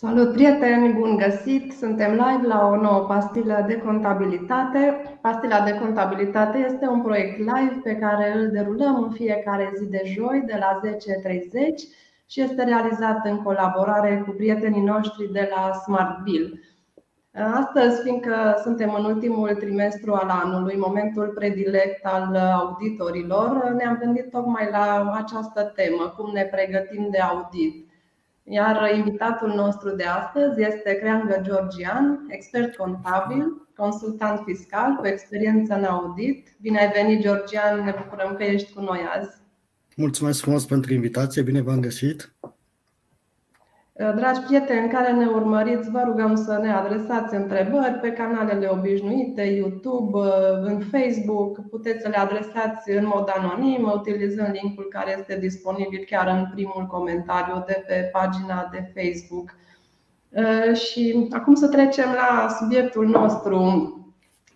[0.00, 1.72] Salut prieteni, bun găsit!
[1.72, 5.02] Suntem live la o nouă pastilă de contabilitate.
[5.20, 10.02] Pastila de contabilitate este un proiect live pe care îl derulăm în fiecare zi de
[10.04, 10.94] joi de la 10.30
[12.26, 16.60] și este realizat în colaborare cu prietenii noștri de la Smart Bill.
[17.54, 24.68] Astăzi, fiindcă suntem în ultimul trimestru al anului, momentul predilect al auditorilor, ne-am gândit tocmai
[24.70, 27.87] la această temă, cum ne pregătim de audit.
[28.50, 35.84] Iar invitatul nostru de astăzi este Creangă Georgian, expert contabil, consultant fiscal cu experiență în
[35.84, 36.56] audit.
[36.60, 39.36] Bine ai venit, Georgian, ne bucurăm că ești cu noi azi.
[39.96, 42.32] Mulțumesc frumos pentru invitație, bine v-am găsit.
[43.98, 50.18] Dragi prieteni care ne urmăriți, vă rugăm să ne adresați întrebări pe canalele obișnuite, YouTube,
[50.62, 51.68] în Facebook.
[51.70, 56.86] Puteți să le adresați în mod anonim, utilizând linkul care este disponibil chiar în primul
[56.88, 59.54] comentariu de pe pagina de Facebook.
[60.74, 63.58] Și acum să trecem la subiectul nostru.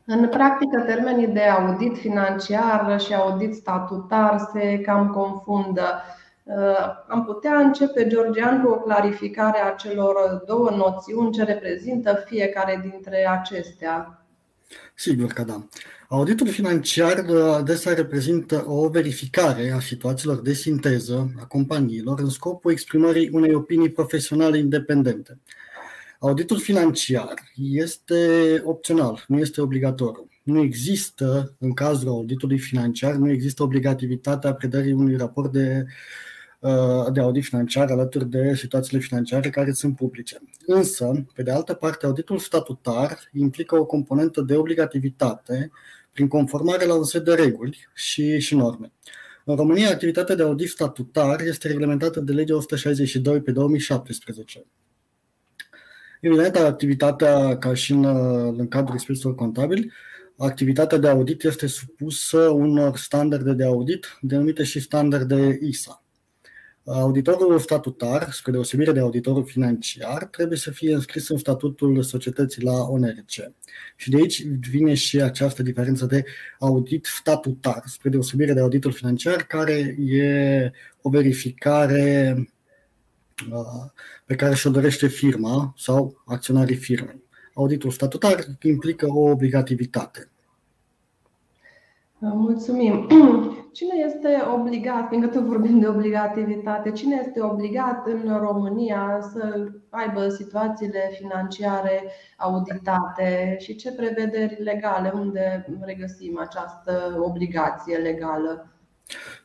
[0.07, 6.03] În practică, termenii de audit financiar și audit statutar se cam confundă.
[6.57, 12.89] Uh, am putea începe, Georgian, cu o clarificare a celor două noțiuni ce reprezintă fiecare
[12.91, 14.25] dintre acestea.
[14.95, 15.67] Sigur că da.
[16.09, 22.71] Auditul financiar uh, adesea reprezintă o verificare a situațiilor de sinteză a companiilor în scopul
[22.71, 25.39] exprimării unei opinii profesionale independente.
[26.19, 30.29] Auditul financiar este opțional, nu este obligatoriu.
[30.43, 36.32] Nu există, în cazul auditului financiar, nu există obligativitatea predării unui raport de Uh,
[37.13, 40.39] de audit financiar alături de situațiile financiare care sunt publice.
[40.67, 45.71] Însă, pe de altă parte, auditul statutar implică o componentă de obligativitate
[46.13, 48.93] prin conformare la un set de reguli și, și norme.
[49.45, 54.65] În România, activitatea de audit statutar este reglementată de legea 162 pe 2017.
[56.21, 58.05] Evident, activitatea, ca și în,
[58.59, 59.93] în cadrul experților contabili,
[60.37, 66.02] activitatea de audit este supusă unor standarde de audit denumite și standarde ISA.
[66.85, 72.73] Auditorul statutar, spre deosebire de auditorul financiar, trebuie să fie înscris în statutul societății la
[72.73, 73.31] ONRC.
[73.97, 76.25] Și de aici vine și această diferență de
[76.59, 80.71] audit statutar, spre deosebire de auditul financiar, care e
[81.03, 82.37] o verificare
[83.51, 83.91] uh,
[84.25, 87.23] pe care și-o dorește firma sau acționarii firmei.
[87.55, 90.31] Auditul statutar implică o obligativitate.
[92.19, 93.07] Mulțumim.
[93.73, 100.29] Cine este obligat, fiindcă tot vorbim de obligativitate, cine este obligat în România să aibă
[100.29, 102.03] situațiile financiare
[102.37, 108.67] auditate și ce prevederi legale, unde regăsim această obligație legală?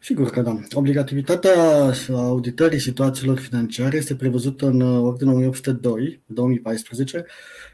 [0.01, 0.57] Sigur că da.
[0.73, 7.25] Obligativitatea auditării situațiilor financiare este prevăzută în Ordinul 1802 2014,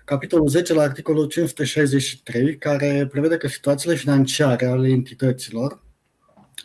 [0.05, 5.81] capitolul 10 la articolul 563, care prevede că situațiile financiare ale entităților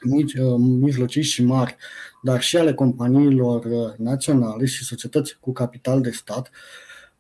[0.03, 1.76] mici, uh, mijlocii și mari,
[2.22, 6.50] dar și ale companiilor uh, naționale și societăți cu capital de stat,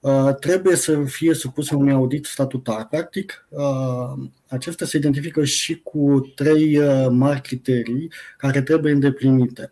[0.00, 2.86] uh, trebuie să fie supuse unui audit statutar.
[2.86, 3.48] Practic,
[4.48, 6.80] acesta se identifică și cu trei
[7.10, 9.70] mari criterii care trebuie îndeplinite.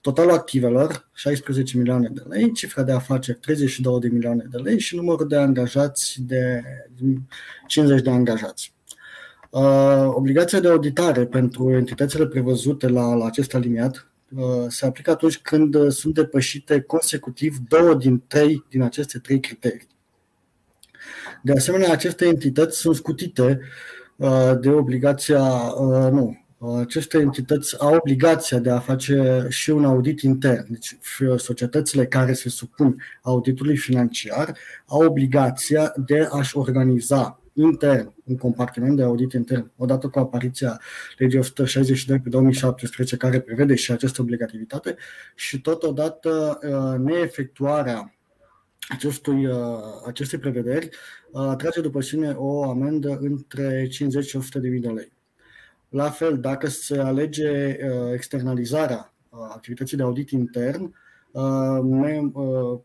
[0.00, 4.96] Totalul activelor, 16 milioane de lei, cifra de afaceri, 32 de milioane de lei și
[4.96, 6.62] numărul de angajați de
[7.66, 8.72] 50 de angajați.
[9.52, 15.38] Uh, obligația de auditare pentru entitățile prevăzute la, la acest aliniat uh, se aplică atunci
[15.38, 19.88] când uh, sunt depășite consecutiv două din trei din aceste trei criterii.
[21.42, 23.60] De asemenea, aceste entități sunt scutite
[24.60, 25.74] de obligația,
[26.10, 26.36] nu,
[26.80, 30.66] aceste entități au obligația de a face și un audit intern.
[30.68, 30.96] Deci
[31.36, 39.02] societățile care se supun auditului financiar au obligația de a-și organiza intern, un compartiment de
[39.02, 40.80] audit intern, odată cu apariția
[41.18, 44.96] legii 162 pe 2017, care prevede și această obligativitate,
[45.34, 48.14] și totodată uh, neefectuarea
[48.88, 49.56] acestui, uh,
[50.06, 50.88] acestei prevederi
[51.30, 55.12] uh, atrage după sine o amendă între 50 și 100 de mii de lei.
[55.88, 57.76] La fel, dacă se alege
[58.12, 60.94] externalizarea activității de audit intern,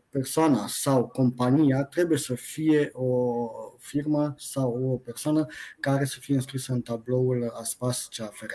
[0.08, 3.48] persoana sau compania trebuie să fie o
[3.78, 5.46] firmă sau o persoană
[5.80, 8.52] care să fie înscrisă în tabloul ASPAS CAFR.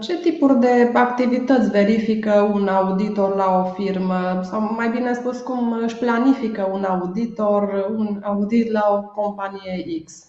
[0.00, 4.40] Ce tipuri de activități verifică un auditor la o firmă?
[4.42, 10.26] Sau mai bine spus, cum își planifică un auditor un audit la o companie X?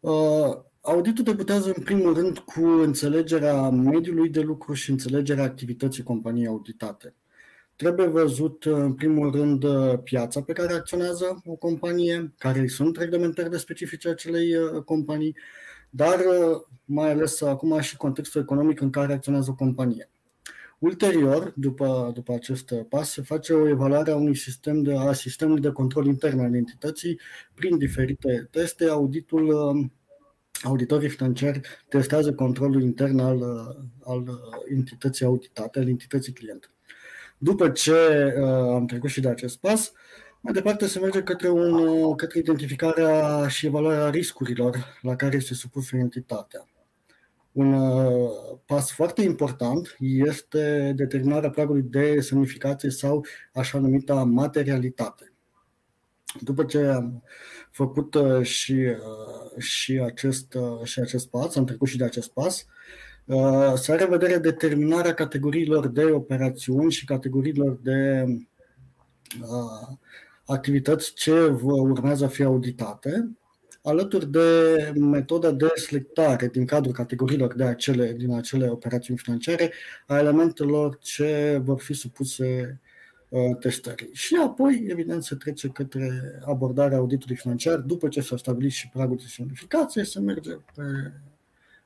[0.00, 6.46] Uh, auditul debutează în primul rând cu înțelegerea mediului de lucru și înțelegerea activității companiei
[6.46, 7.14] auditate.
[7.76, 9.64] Trebuie văzut, în primul rând,
[9.96, 14.52] piața pe care acționează o companie, care sunt reglementările specifice acelei
[14.84, 15.36] companii,
[15.90, 16.20] dar
[16.84, 20.08] mai ales acum și contextul economic în care acționează o companie.
[20.78, 25.60] Ulterior, după, după acest pas, se face o evaluare a unui sistem de, a sistemului
[25.60, 27.20] de control intern al entității
[27.54, 28.84] prin diferite teste.
[28.84, 29.50] Auditul,
[30.64, 33.42] auditorii financiari testează controlul intern al,
[34.04, 34.24] al
[34.74, 36.70] entității auditate, al entității client.
[37.38, 37.92] După ce
[38.38, 38.44] uh,
[38.74, 39.92] am trecut și de acest pas,
[40.40, 45.96] mai departe se merge către, un, către identificarea și evaluarea riscurilor la care este supusă
[45.96, 46.68] entitatea.
[47.52, 48.30] Un uh,
[48.66, 55.33] pas foarte important este determinarea pragului de semnificație sau așa numita materialitate.
[56.40, 57.22] După ce am
[57.70, 62.66] făcut uh, și, uh, și, acest, și acest pas, am trecut și de acest pas,
[63.74, 68.26] să are vedere determinarea categoriilor de operațiuni și categoriilor de
[70.44, 73.36] activități ce urmează a fi auditate
[73.82, 79.72] alături de metoda de selectare din cadrul categoriilor de acele, din acele operațiuni financiare
[80.06, 82.83] a elementelor ce vor fi supuse uh,
[83.60, 84.10] testării.
[84.12, 89.16] Și apoi, evident, se trece către abordarea auditului financiar după ce s-a stabilit și pragul
[89.16, 90.82] de semnificație, se merge pe,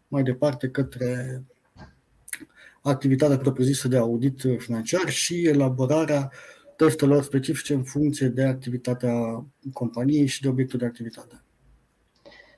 [0.09, 1.43] mai departe către
[2.83, 6.31] activitatea propriu-zisă de audit financiar și elaborarea
[6.77, 11.43] testelor specifice în funcție de activitatea companiei și de obiectul de activitate.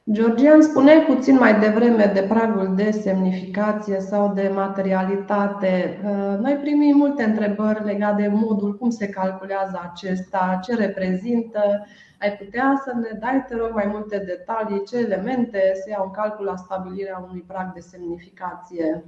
[0.08, 6.00] Georgian, spuneai puțin mai devreme de pragul de semnificație sau de materialitate.
[6.04, 11.86] Uh, noi primim multe întrebări legate de modul cum se calculează acesta, ce reprezintă.
[12.20, 16.10] Ai putea să ne dai, te rog, mai multe detalii, ce elemente se iau în
[16.10, 19.04] calcul la stabilirea unui prag de semnificație?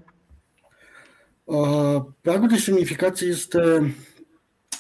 [1.45, 3.95] Uh, pragul de semnificație este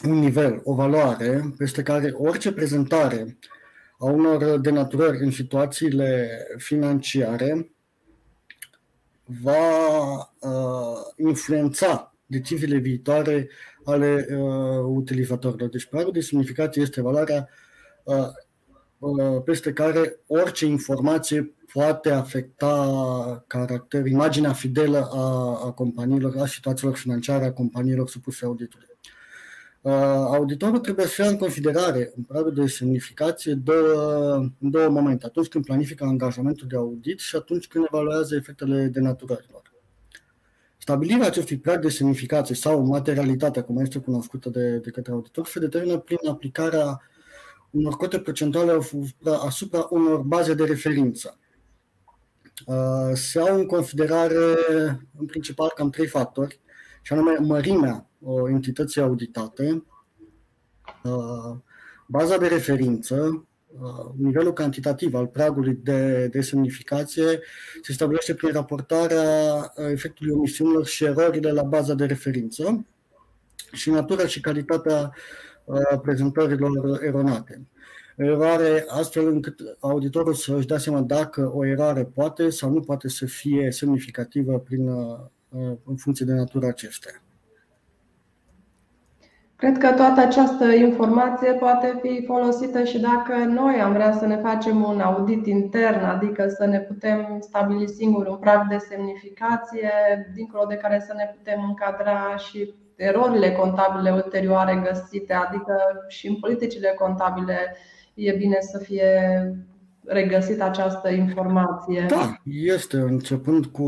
[0.09, 3.37] un nivel, o valoare peste care orice prezentare
[4.03, 7.73] a unor denaturări în situațiile financiare
[9.25, 13.49] va uh, influența deciziile viitoare
[13.85, 15.69] ale uh, utilizatorilor.
[15.69, 17.49] Deci pragul de semnificație este valoarea
[18.05, 18.29] uh,
[18.99, 26.97] uh, peste care orice informație poate afecta caracter, imaginea fidelă a, a companiilor, a situațiilor
[26.97, 28.92] financiare a companiilor supuse auditului.
[29.83, 35.27] Uh, auditorul trebuie să ia în considerare în pragul de semnificație două, în două momente,
[35.27, 39.63] atunci când planifică angajamentul de audit și atunci când evaluează efectele denaturărilor.
[40.77, 45.59] Stabilirea acestui prag de semnificație sau materialitatea, cum este cunoscută de, de către auditor, se
[45.59, 47.01] determină prin aplicarea
[47.71, 48.79] unor cote procentuale
[49.47, 51.39] asupra unor baze de referință.
[52.67, 54.37] Uh, se au în considerare,
[55.19, 56.61] în principal, cam trei factori,
[57.03, 58.07] și anume mărimea
[58.49, 59.85] entității auditate,
[61.05, 61.57] uh,
[62.07, 63.47] baza de referință,
[63.81, 67.41] uh, nivelul cantitativ al pragului de, de semnificație
[67.83, 69.25] se stabilește prin raportarea
[69.91, 72.87] efectului omisiunilor și erorile la baza de referință
[73.73, 75.15] și natura și calitatea
[75.65, 77.67] uh, prezentărilor eronate.
[78.17, 83.09] Eroare astfel încât auditorul să își dea seama dacă o eroare poate sau nu poate
[83.09, 84.89] să fie semnificativă prin,
[85.85, 87.23] în funcție de natura acestea.
[89.63, 94.37] Cred că toată această informație poate fi folosită și dacă noi am vrea să ne
[94.37, 99.91] facem un audit intern, adică să ne putem stabili singur un prag de semnificație,
[100.35, 105.75] dincolo de care să ne putem încadra și erorile contabile ulterioare găsite, adică
[106.09, 107.77] și în politicile contabile
[108.15, 109.43] e bine să fie
[110.05, 112.07] regăsit această informație?
[112.09, 112.97] Da, este.
[112.97, 113.87] Începând cu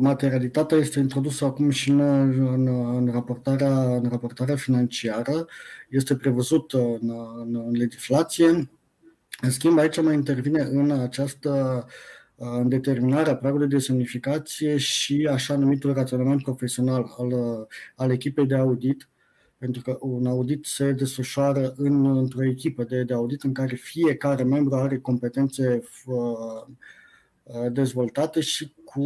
[0.00, 5.46] materialitatea, este introdusă acum și în, în, în, raportarea, în raportarea financiară.
[5.88, 8.46] Este prevăzut în, în, în legislație.
[9.42, 11.86] În schimb, aici mai intervine în această
[12.42, 17.32] în determinarea pragului de semnificație și așa numitul raționament profesional al,
[17.94, 19.08] al echipei de audit,
[19.60, 24.42] pentru că un audit se desfășoară în, într-o echipă de, de audit în care fiecare
[24.42, 29.02] membru are competențe uh, dezvoltate și cu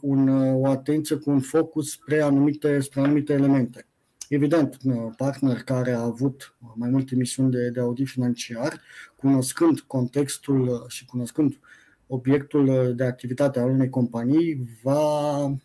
[0.00, 3.86] un, o atenție, cu un focus spre anumite, spre anumite elemente.
[4.28, 8.80] Evident, un partner care a avut mai multe misiuni de, de audit financiar,
[9.16, 11.58] cunoscând contextul și cunoscând
[12.06, 15.56] obiectul de activitate al unei companii, va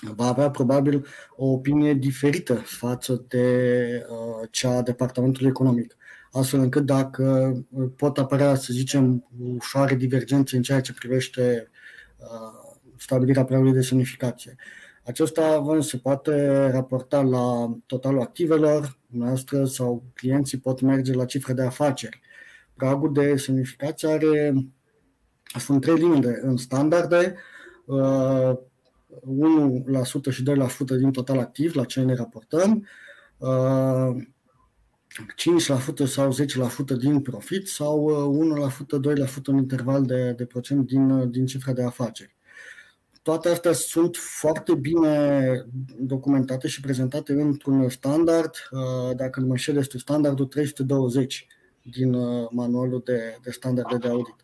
[0.00, 5.96] va avea probabil o opinie diferită față de uh, cea a Departamentului Economic.
[6.32, 11.70] Astfel încât dacă uh, pot apărea, să zicem, ușoare divergențe în ceea ce privește
[12.16, 14.56] uh, stabilirea preului de semnificație.
[15.04, 21.62] Acesta se poate raporta la totalul activelor noastre sau clienții pot merge la cifre de
[21.62, 22.20] afaceri.
[22.74, 24.54] Pragul de semnificație are,
[25.58, 27.34] sunt trei limite în standarde,
[30.28, 32.86] 1% și 2% din total activ, la ce ne raportăm,
[35.18, 41.46] 5% sau 10% din profit sau 1%, 2% în interval de, de procent din, din
[41.46, 42.34] cifra de afaceri.
[43.22, 45.64] Toate astea sunt foarte bine
[45.98, 48.50] documentate și prezentate într-un standard,
[49.16, 51.46] dacă nu mă înșel, este standardul 320
[51.82, 52.16] din
[52.50, 54.34] manualul de, de standarde de audit.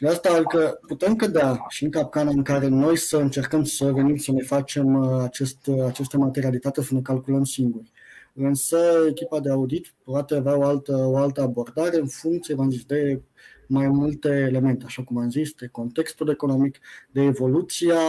[0.00, 3.92] Și de asta adică putem cădea și în capcana în care noi să încercăm să
[3.92, 7.90] venim să ne facem acest, această materialitate, să ne calculăm singuri.
[8.34, 8.78] Însă
[9.08, 13.22] echipa de audit poate avea o altă, o altă abordare în funcție, v-am zis, de
[13.68, 16.78] mai multe elemente, așa cum am zis, de contextul economic,
[17.10, 18.00] de evoluția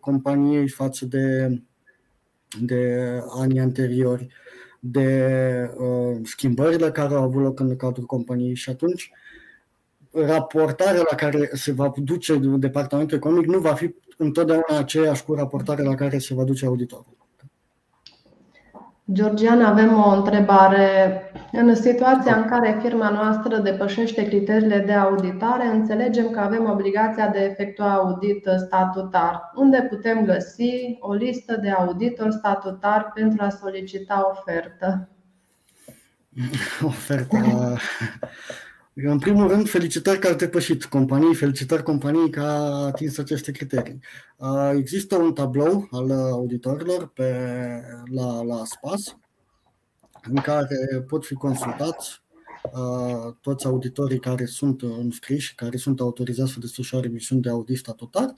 [0.00, 1.58] companiei față de,
[2.60, 4.28] de anii anteriori,
[4.80, 5.30] de
[5.78, 9.10] uh, schimbările care au avut loc în cadrul companiei și atunci
[10.24, 15.84] raportarea la care se va duce departamentul economic nu va fi întotdeauna aceeași cu raportarea
[15.84, 17.16] la care se va duce auditorul.
[19.12, 21.20] Georgian, avem o întrebare.
[21.52, 27.38] În situația în care firma noastră depășește criteriile de auditare, înțelegem că avem obligația de
[27.38, 29.50] efectua audit statutar.
[29.54, 35.08] Unde putem găsi o listă de auditori statutar pentru a solicita ofertă?
[36.86, 37.76] Oferta
[39.04, 43.98] în primul rând, felicitări că a depășit companii, felicitări companiei că a atins aceste criterii.
[44.76, 47.34] Există un tablou al auditorilor pe,
[48.04, 49.16] la, la SPAS
[50.22, 52.22] în care pot fi consultați
[53.40, 58.32] toți auditorii care sunt înscriși, care sunt autorizați să desfășoare misiuni de audit statutar,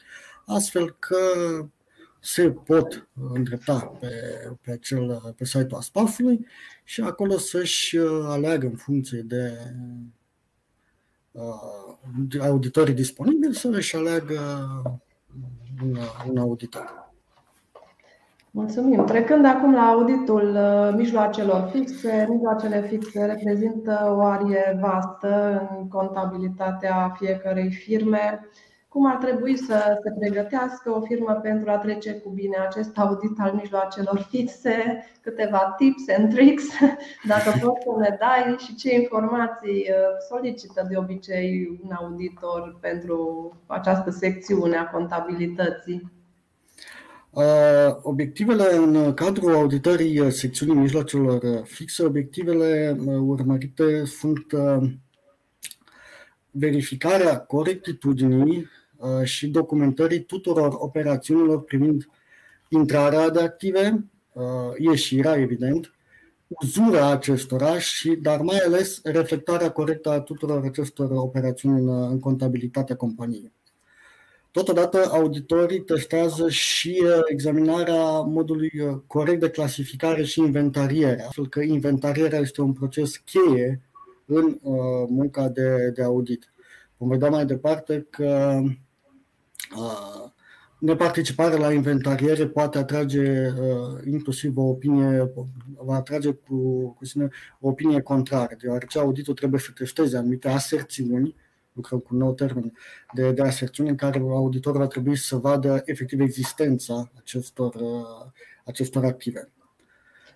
[0.47, 1.17] astfel că
[2.21, 4.09] se pot îndrepta pe,
[4.61, 6.47] pe, acel, pe site-ul ASPAF-ului
[6.85, 10.17] și acolo să-și aleagă în funcție de uh,
[12.41, 14.41] auditorii disponibili să își aleagă
[15.83, 15.97] un,
[16.29, 17.07] un auditor.
[18.51, 19.05] Mulțumim.
[19.05, 27.15] Trecând acum la auditul uh, mijloacelor fixe, mijloacele fixe reprezintă o arie vastă în contabilitatea
[27.19, 28.49] fiecărei firme
[28.89, 33.39] cum ar trebui să se pregătească o firmă pentru a trece cu bine acest audit
[33.39, 36.65] al mijloacelor fixe, câteva tips and tricks,
[37.33, 39.97] dacă poți să ne dai și ce informații uh,
[40.29, 46.13] solicită de obicei un auditor pentru această secțiune a contabilității.
[47.31, 54.47] Uh, obiectivele în cadrul auditării secțiunii mijloacelor fixe, obiectivele uh, urmărite sunt
[56.51, 58.78] verificarea corectitudinii Uh,
[59.25, 62.09] și documentării tuturor operațiunilor privind
[62.69, 64.45] intrarea de active, uh,
[64.77, 65.93] ieșirea, evident,
[66.49, 72.97] uzura acestora și, dar mai ales, reflectarea corectă a tuturor acestor operațiuni în, în contabilitatea
[72.97, 73.53] companiei.
[74.51, 78.71] Totodată, auditorii testează și uh, examinarea modului
[79.07, 83.81] corect de clasificare și inventariere, astfel că inventarierea este un proces cheie
[84.25, 84.59] în
[85.09, 86.53] munca de, de audit.
[86.97, 88.61] Vom vedea mai departe că
[90.79, 95.33] neparticiparea la inventariere poate atrage uh, inclusiv o opinie,
[95.85, 97.29] va atrage cu, cu sine
[97.61, 101.35] o opinie contrară, deoarece auditul trebuie să testeze anumite aserțiuni,
[101.73, 102.73] lucrăm cu un nou termen
[103.15, 108.31] de, de aserțiuni, în care auditorul va trebui să vadă efectiv existența acestor, uh,
[108.65, 109.49] acestor active.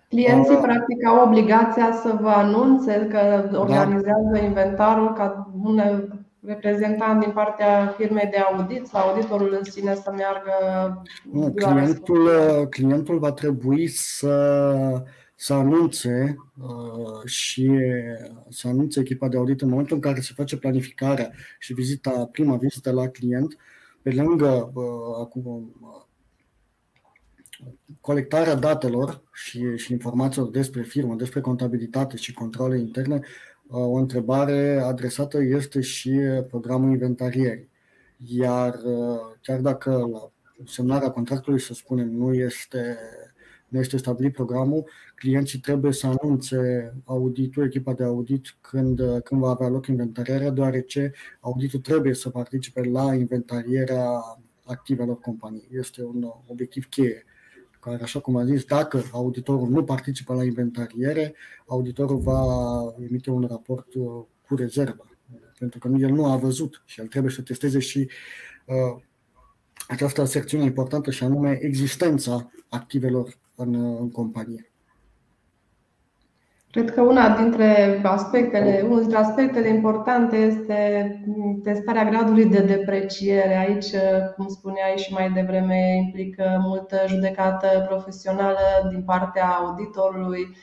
[0.07, 3.59] Clienții, practic, au obligația să vă anunțe că da.
[3.59, 4.39] organizează da.
[4.39, 5.51] inventarul ca
[6.45, 10.51] reprezentant din partea firmei de audit sau auditorul în sine să meargă?
[11.31, 12.29] Nu, clientul,
[12.69, 15.03] clientul va trebui să,
[15.35, 17.71] să anunțe uh, și
[18.49, 22.55] să anunțe echipa de audit în momentul în care se face planificarea și vizita, prima
[22.55, 23.57] vizită la client,
[24.01, 24.83] pe lângă uh,
[25.21, 25.73] acum,
[28.01, 33.21] colectarea datelor și, și informațiilor despre firmă, despre contabilitate și controle interne,
[33.69, 37.69] o întrebare adresată este și programul inventarierii.
[38.17, 38.79] Iar
[39.41, 40.31] chiar dacă la
[40.65, 42.97] semnarea contractului, să spunem, nu este,
[43.67, 49.49] nu este stabilit programul, clienții trebuie să anunțe auditul, echipa de audit, când, când va
[49.49, 54.09] avea loc inventarierea, deoarece auditul trebuie să participe la inventarierea
[54.65, 55.69] activelor companiei.
[55.71, 57.25] Este un obiectiv cheie
[57.83, 61.35] care, așa cum am zis, dacă auditorul nu participă la inventariere,
[61.65, 62.43] auditorul va
[62.99, 65.05] emite un raport uh, cu rezervă,
[65.59, 68.09] pentru că el nu a văzut și el trebuie să testeze și
[68.65, 69.01] uh,
[69.87, 74.72] această secțiune importantă și anume existența activelor în, în companie.
[76.73, 81.09] Cred că una dintre aspectele, unul dintre aspectele importante este
[81.63, 83.57] testarea gradului de depreciere.
[83.57, 83.85] Aici,
[84.35, 90.55] cum spuneai și mai devreme, implică multă judecată profesională din partea auditorului,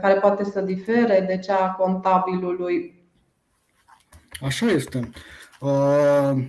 [0.00, 3.04] care poate să difere de cea a contabilului.
[4.40, 5.10] Așa este.
[5.60, 6.44] Uh,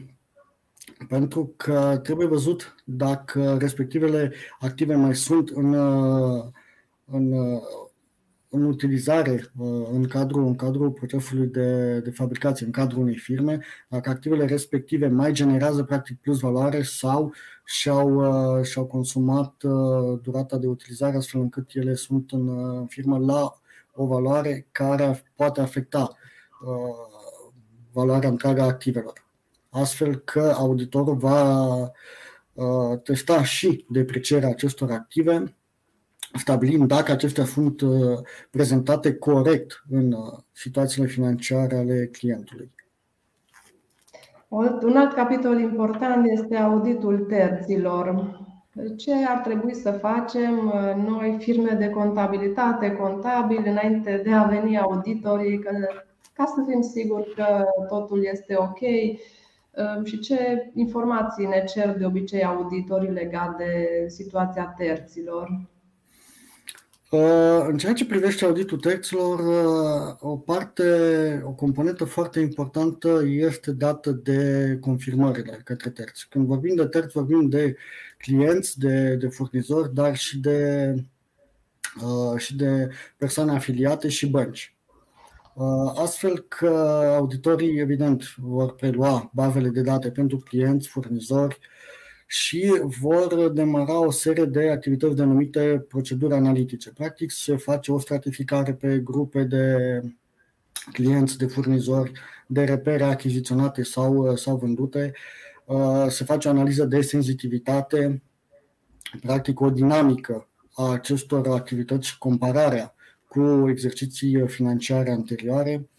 [1.08, 5.74] pentru că trebuie văzut dacă respectivele active mai sunt în,
[7.06, 7.34] în
[8.50, 13.60] în utilizare uh, în cadrul, în cadrul procesului de, de fabricație, în cadrul unei firme,
[13.90, 17.34] dacă activele respective mai generează practic plus valoare sau
[17.66, 18.14] și-au,
[18.58, 23.60] uh, și-au consumat uh, durata de utilizare astfel încât ele sunt în firmă la
[23.94, 26.18] o valoare care poate afecta
[27.92, 29.25] valoarea întreagă a activelor.
[29.70, 31.92] Astfel că auditorul va
[33.04, 35.55] testa și deprecierea acestor active
[36.38, 38.20] stabilim dacă acestea sunt uh,
[38.51, 42.72] prezentate corect în uh, situațiile financiare ale clientului.
[44.82, 48.39] Un alt capitol important este auditul terților.
[48.98, 54.77] Ce ar trebui să facem uh, noi, firme de contabilitate, contabili, înainte de a veni
[54.77, 55.60] auditorii,
[56.34, 58.80] ca să fim siguri că totul este ok
[60.04, 63.63] și ce informații ne cer de obicei auditorii legate
[64.01, 65.50] de situația terților?
[67.10, 73.72] Uh, în ceea ce privește auditul terților, uh, o parte, o componentă foarte importantă este
[73.72, 76.28] dată de confirmările către terți.
[76.30, 77.76] Când vorbim de terți, vorbim de
[78.18, 80.94] clienți, de, de furnizori, dar și de,
[82.02, 84.76] uh, și de persoane afiliate și bănci.
[85.96, 86.68] Astfel că
[87.18, 91.60] auditorii, evident, vor prelua bazele de date pentru clienți, furnizori,
[92.36, 96.92] și vor demara o serie de activități denumite proceduri analitice.
[96.92, 99.76] Practic se face o stratificare pe grupe de
[100.92, 102.12] clienți, de furnizori,
[102.48, 105.14] de repere achiziționate sau, sau vândute,
[105.66, 108.24] uh, se face o analiză de senzitivitate,
[109.22, 112.96] practic o dinamică a acestor activități și compararea
[113.28, 115.90] cu exerciții financiare anterioare,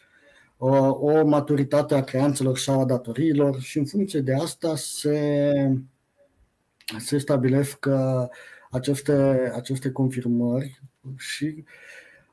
[0.56, 5.52] uh, o maturitate a creanțelor sau a datoriilor și în funcție de asta se
[6.98, 8.28] se stabilesc uh,
[8.70, 9.12] aceste,
[9.54, 10.80] aceste confirmări
[11.16, 11.64] și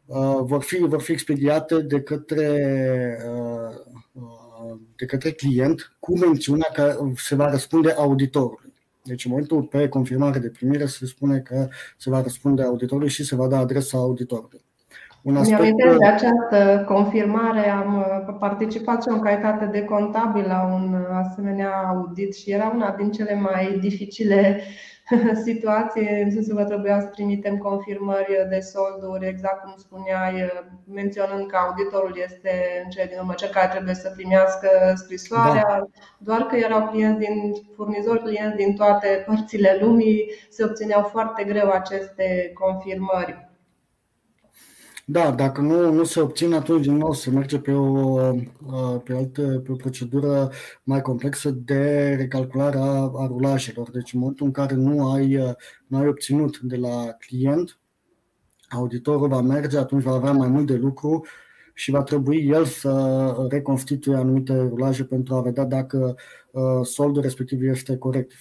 [0.05, 3.75] uh, vor, fi, vor fi expediate de către, uh,
[4.11, 8.73] uh, de către client cu mențiunea că se va răspunde auditorului.
[9.03, 13.23] Deci în momentul pe confirmare de primire se spune că se va răspunde auditorului și
[13.23, 14.61] se va da adresa auditorului.
[15.23, 15.75] Un aspect...
[15.75, 21.07] Mi-am de această confirmare, am uh, participat și în calitate de contabil la un uh,
[21.27, 24.61] asemenea audit și era una din cele mai dificile
[25.47, 31.47] situații, în sensul că trebuia să trimitem confirmări de solduri, exact cum spuneai, uh, menționând
[31.47, 35.87] că auditorul este în cele din urmă cel care trebuie să primească scrisoarea, da.
[36.17, 41.69] doar că erau clienți din furnizori, clienți din toate părțile lumii, se obțineau foarte greu
[41.69, 43.51] aceste confirmări.
[45.05, 48.15] Da, dacă nu, nu se obține, atunci din nou se merge pe o,
[49.03, 50.51] pe, altă, pe o procedură
[50.83, 53.91] mai complexă de recalculare a, a rulajelor.
[53.91, 55.55] Deci în momentul în care nu ai,
[55.87, 57.79] nu ai obținut de la client,
[58.69, 61.25] auditorul va merge, atunci va avea mai mult de lucru
[61.73, 66.15] și va trebui el să reconstituie anumite rulaje pentru a vedea dacă
[66.51, 68.31] uh, soldul respectiv este corect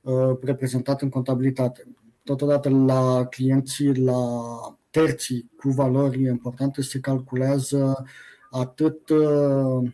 [0.00, 1.84] uh, reprezentat în contabilitate.
[2.24, 4.18] Totodată la clienții, la
[4.94, 8.04] terții cu valori importante se calculează
[8.50, 9.90] atât uh,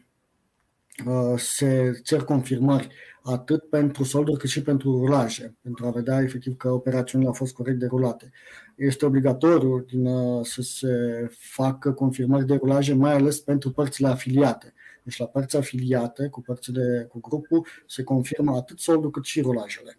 [1.06, 2.88] uh, se cer confirmări
[3.22, 7.54] atât pentru solduri cât și pentru rulaje, pentru a vedea efectiv că operațiunile au fost
[7.54, 8.30] corect derulate.
[8.76, 14.74] Este obligatoriu din, uh, să se facă confirmări de rulaje, mai ales pentru părțile afiliate.
[15.02, 19.98] Deci la părți afiliate, cu părțile cu grupul, se confirmă atât soldul cât și rulajele.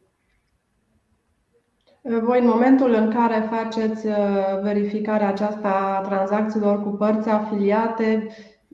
[2.03, 4.15] Voi, în momentul în care faceți uh,
[4.61, 8.27] verificarea aceasta a tranzacțiilor cu părți afiliate,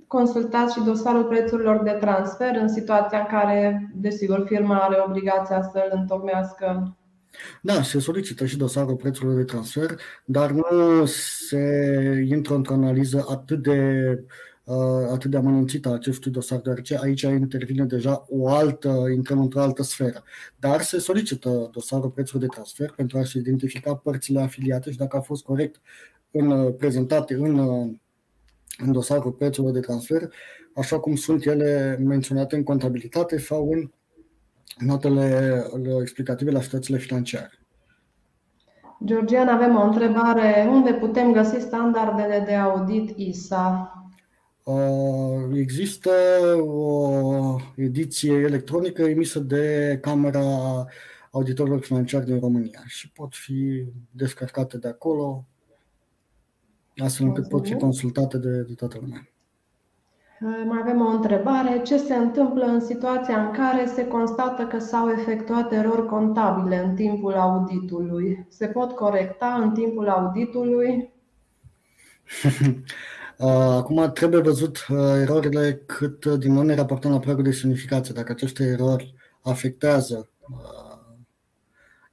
[0.07, 5.89] consultați și dosarul prețurilor de transfer în situația în care, desigur, firma are obligația să
[5.91, 6.97] îl întocmească.
[7.61, 11.59] Da, se solicită și dosarul prețurilor de transfer, dar nu se
[12.29, 14.46] intră într-o analiză atât de Uh,
[15.11, 19.83] atât de amănunțită a acestui dosar, deoarece aici intervine deja o altă, intrăm într-o altă
[19.83, 20.23] sferă.
[20.59, 25.17] Dar se solicită dosarul prețului de transfer pentru a se identifica părțile afiliate și dacă
[25.17, 25.81] a fost corect
[26.31, 27.91] în, uh, prezentate în, uh,
[28.77, 30.29] în dosarul prețurilor de transfer,
[30.75, 33.91] așa cum sunt ele menționate în contabilitate sau în
[34.77, 35.63] notele
[36.01, 37.51] explicative la situațiile financiare.
[39.05, 40.67] Georgian, avem o întrebare.
[40.69, 43.96] Unde putem găsi standardele de audit ISA?
[44.67, 46.11] Uh, există
[46.67, 47.09] o
[47.75, 50.41] ediție electronică emisă de Camera
[51.31, 55.45] Auditorilor Financiari din România și pot fi descărcate de acolo,
[56.97, 59.27] astfel încât pot fi consultate de, de toată lumea.
[60.39, 61.81] Mai avem o întrebare.
[61.81, 66.95] Ce se întâmplă în situația în care se constată că s-au efectuat erori contabile în
[66.95, 68.45] timpul auditului?
[68.49, 71.13] Se pot corecta în timpul auditului?
[73.39, 74.85] Acum trebuie văzut
[75.21, 78.13] erorile cât din nou ne raportăm la pragul de semnificație.
[78.13, 80.29] Dacă aceste erori afectează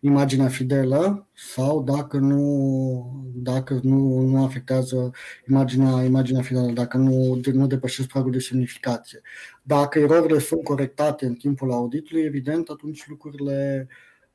[0.05, 5.11] imaginea fidelă sau dacă nu, dacă nu, nu afectează
[5.49, 9.21] imaginea, imaginea fidelă, dacă nu, nu depășesc pragul de semnificație.
[9.63, 13.89] Dacă erorile sunt corectate în timpul auditului, evident, atunci lucrurile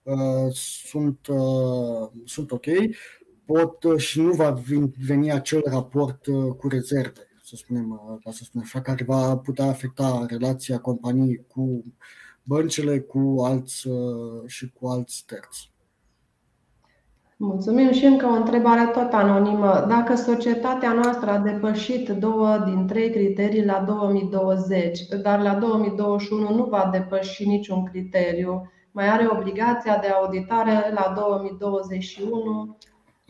[0.03, 2.65] uh, sunt, uh, sunt ok.
[3.53, 4.61] Pot uh, și nu va
[5.07, 9.37] veni acel raport uh, cu rezerve, să spunem, uh, ca să spunem așa, care va
[9.37, 11.83] putea afecta relația companiei cu uh,
[12.43, 15.71] băncile cu alți uh, și cu alți terți.
[17.37, 19.85] Mulțumim și încă o întrebare tot anonimă.
[19.87, 26.63] Dacă societatea noastră a depășit două din trei criterii la 2020, dar la 2021 nu
[26.63, 32.77] va depăși niciun criteriu, mai are obligația de auditare la 2021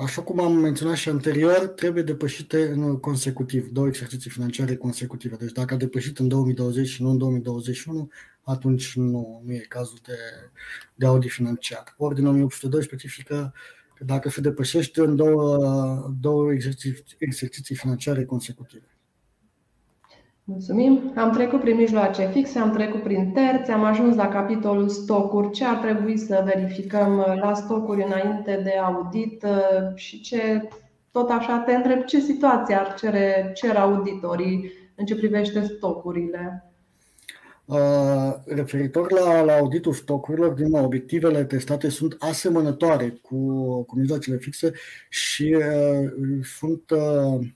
[0.01, 5.35] Așa cum am menționat și anterior, trebuie depășite în consecutiv, două exerciții financiare consecutive.
[5.35, 8.09] Deci dacă a depășit în 2020 și nu în 2021,
[8.41, 10.13] atunci nu, nu e cazul de,
[10.95, 11.95] de audit financiar.
[11.97, 13.53] Ordinul 1802 specifică
[13.95, 18.85] că dacă se depășește în două, două exerciții, exerciții financiare consecutive.
[20.49, 21.11] Mulțumim.
[21.15, 25.51] Am trecut prin mijloace fixe, am trecut prin terți, am ajuns la capitolul stocuri.
[25.51, 30.67] Ce ar trebui să verificăm la stocuri înainte de audit uh, și ce,
[31.11, 36.71] tot așa te întreb, ce situație ar cere, cer auditorii în ce privește stocurile?
[37.65, 43.37] Uh, referitor la, la auditul stocurilor, din nou, obiectivele testate sunt asemănătoare cu,
[43.83, 44.71] cu mijloacele fixe
[45.09, 46.09] și uh,
[46.57, 47.47] sunt uh,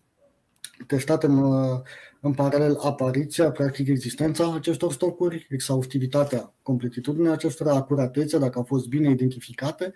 [0.87, 1.79] testate în, uh,
[2.23, 9.09] în paralel apariția, practic existența acestor stocuri, exhaustivitatea, completitudinea acestora, acuratețea, dacă au fost bine
[9.09, 9.93] identificate.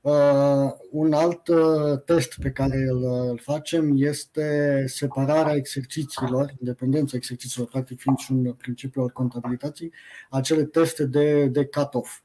[0.00, 7.68] Uh, un alt uh, test pe care îl, îl facem este separarea exercițiilor, independența exercițiilor,
[7.68, 9.92] practic fiind și un principiu al contabilității,
[10.30, 12.20] acele teste de, de cut-off.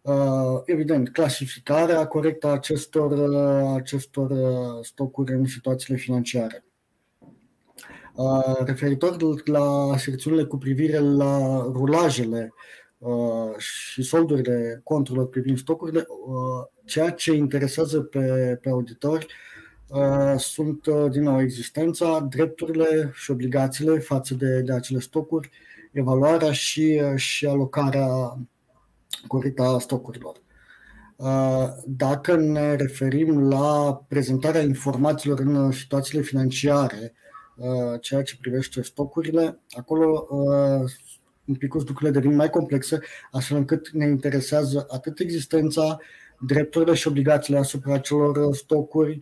[0.00, 6.65] Uh, evident, clasificarea corectă a acestor, uh, acestor uh, stocuri în situațiile financiare Uh,
[8.64, 12.54] referitor la secțiunile cu privire la rulajele
[12.98, 19.26] uh, și soldurile conturilor privind stocurile, uh, ceea ce interesează pe, pe auditori
[20.36, 25.50] sunt, din nou, existența, drepturile și obligațiile față de, de acele stocuri,
[25.92, 28.38] evaluarea și, și alocarea
[29.26, 30.36] corectă a stocurilor.
[31.84, 37.25] Dacă ne referim la prezentarea informațiilor în situațiile financiare, Uh,
[38.00, 39.60] ceea ce privește stocurile.
[39.70, 40.90] Acolo uh,
[41.44, 45.98] un pic lucrurile devin mai complexe, astfel încât ne interesează atât existența,
[46.40, 49.18] drepturile și obligațiile asupra celor stocuri,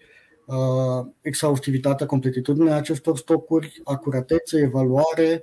[0.47, 5.43] uh, exhaustivitatea, completitudinea acestor stocuri, acuratețe, evaluare,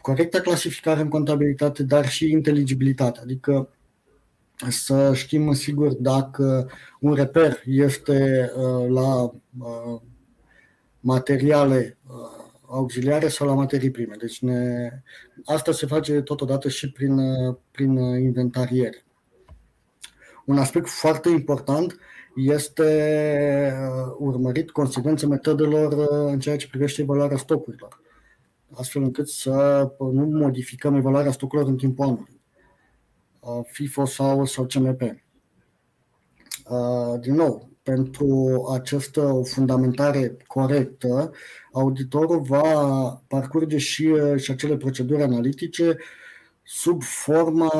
[0.00, 3.68] corecta clasificare în contabilitate, dar și inteligibilitate, adică
[4.68, 8.50] să știm sigur dacă un reper este
[8.88, 9.30] la
[11.04, 14.16] materiale uh, auxiliare sau la materii prime.
[14.18, 14.88] Deci ne,
[15.44, 19.04] asta se face totodată și prin, uh, prin inventariere.
[20.44, 21.98] Un aspect foarte important
[22.36, 22.82] este
[23.72, 28.00] uh, urmărit consecvența metodelor în ceea ce privește evaluarea stocurilor,
[28.74, 32.40] astfel încât să nu modificăm evaluarea stocurilor în timpul anului,
[33.64, 35.00] FIFO sau, sau CMP.
[37.20, 41.30] Din nou, pentru această fundamentare corectă,
[41.72, 42.62] auditorul va
[43.26, 45.96] parcurge și, și acele proceduri analitice
[46.66, 47.70] sub forma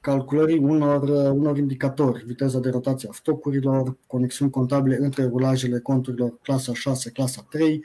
[0.00, 6.74] calculării unor, unor indicatori, viteza de rotație a stocurilor, conexiuni contabile între rulajele conturilor clasa
[6.74, 7.84] 6, clasa 3,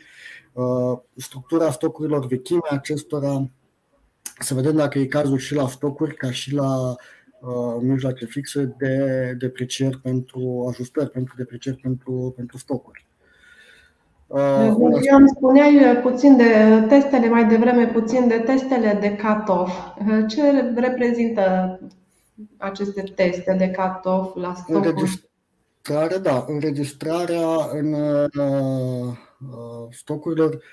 [0.54, 3.50] uh, structura stocurilor, vechimea acestora,
[4.40, 6.96] să vedem dacă e cazul și la stocuri ca și la uh,
[7.82, 13.08] mijloace fixe de deprecieri pentru ajustări, pentru deprecieri pentru, pentru stocuri.
[15.02, 19.72] Eu îmi spuneai puțin de testele mai devreme, puțin de testele de cut-off.
[20.28, 20.42] Ce
[20.76, 21.80] reprezintă
[22.58, 24.88] aceste teste de cut-off la stocuri?
[24.88, 29.18] Înregistrarea, da, înregistrarea în uh,
[29.90, 30.64] stocurilor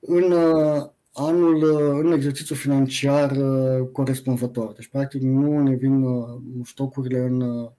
[0.00, 0.82] în uh,
[1.18, 1.64] anul,
[2.04, 4.72] în exercițiul financiar uh, corespunzător.
[4.72, 7.70] Deci, practic, nu ne vin uh, stocurile în, uh,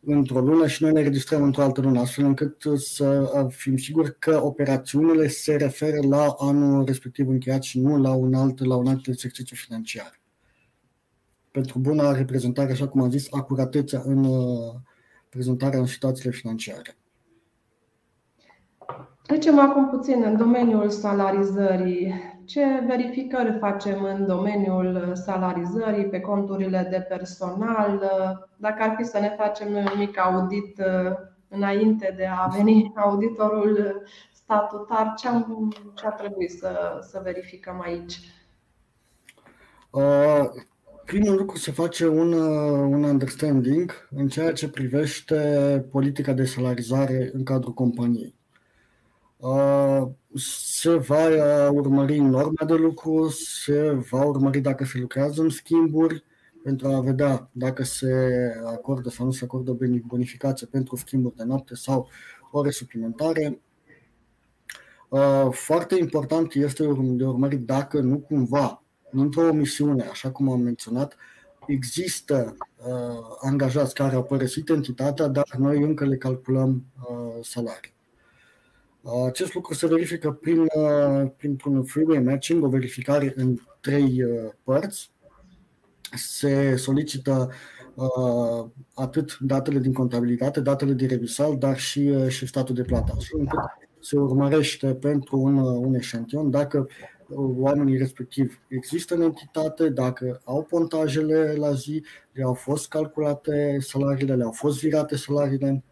[0.00, 4.40] într-o lună și noi ne registrăm într-o altă lună, astfel încât să fim siguri că
[4.42, 9.06] operațiunile se referă la anul respectiv încheiat și nu la un alt, la un alt
[9.06, 10.20] exercițiu financiar.
[11.50, 14.26] Pentru buna reprezentare, așa cum am zis, acuratețea în
[15.28, 16.96] prezentarea în situațiile financiare.
[19.22, 22.14] Trecem acum puțin în domeniul salarizării.
[22.48, 28.10] Ce verificări facem în domeniul salarizării pe conturile de personal?
[28.56, 31.16] Dacă ar fi să ne facem noi un mic audit uh,
[31.48, 38.18] înainte de a veni auditorul statutar, ce, am, ce ar trebui să, să verificăm aici?
[39.90, 40.44] Uh,
[41.04, 45.36] primul lucru se face un, uh, un understanding în ceea ce privește
[45.90, 48.37] politica de salarizare în cadrul companiei
[50.34, 51.28] se va
[51.70, 56.24] urmări norma de lucru, se va urmări dacă se lucrează în schimburi,
[56.62, 58.14] pentru a vedea dacă se
[58.66, 62.08] acordă sau nu se acordă bonificație pentru schimburi de noapte sau
[62.50, 63.60] ore suplimentare.
[65.50, 71.16] Foarte important este de urmărit dacă nu cumva, într-o misiune, așa cum am menționat,
[71.66, 72.56] există
[73.40, 76.84] angajați care au părăsit entitatea, dar noi încă le calculăm
[77.42, 77.96] salarii.
[79.26, 85.10] Acest lucru se verifică prin, uh, printr-un freeway matching, o verificare în trei uh, părți.
[86.16, 87.50] Se solicită
[87.94, 93.12] uh, atât datele din contabilitate, datele din revisal, dar și, și statul de plată.
[93.16, 93.58] Astfel încât
[94.00, 96.88] se urmărește pentru un, un eșantion dacă
[97.36, 104.52] oamenii respectiv există în entitate, dacă au pontajele la zi, le-au fost calculate salariile, le-au
[104.52, 105.82] fost virate salariile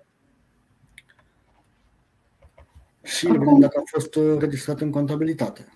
[3.07, 5.67] și Acum, vedem dacă a fost uh, registrat în contabilitate.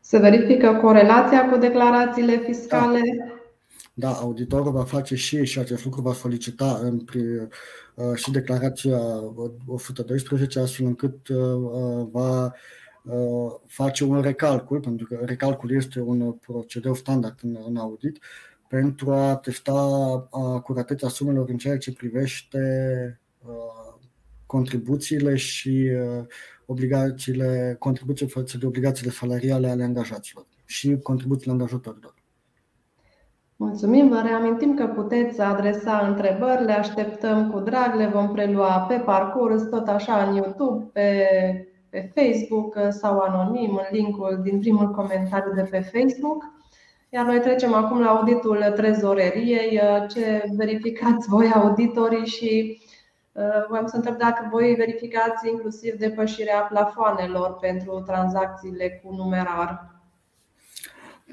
[0.00, 3.00] Se verifică corelația cu declarațiile fiscale?
[3.94, 4.08] Da.
[4.08, 7.04] da, auditorul va face și, și acest lucru va solicita în,
[7.94, 8.98] uh, și declarația
[9.66, 12.52] 112, astfel încât uh, va
[13.66, 18.18] face un recalcul, pentru că recalcul este un procedeu standard în, în audit,
[18.68, 19.72] pentru a testa
[20.30, 22.60] acuratețea sumelor în ceea ce privește
[24.56, 26.24] contribuțiile și uh,
[26.66, 32.14] obligațiile, contribuții față de obligațiile salariale ale angajaților și contribuțiile angajatorilor.
[33.56, 38.94] Mulțumim, vă reamintim că puteți adresa întrebări, le așteptăm cu drag, le vom prelua pe
[38.94, 41.08] parcurs, tot așa în YouTube, pe,
[41.90, 46.52] pe Facebook sau anonim în linkul din primul comentariu de pe Facebook.
[47.08, 52.83] Iar noi trecem acum la auditul trezoreriei, ce verificați voi auditorii și Uh,
[53.68, 59.94] voiam să întreb dacă voi verificați inclusiv depășirea plafoanelor pentru tranzacțiile cu numerar.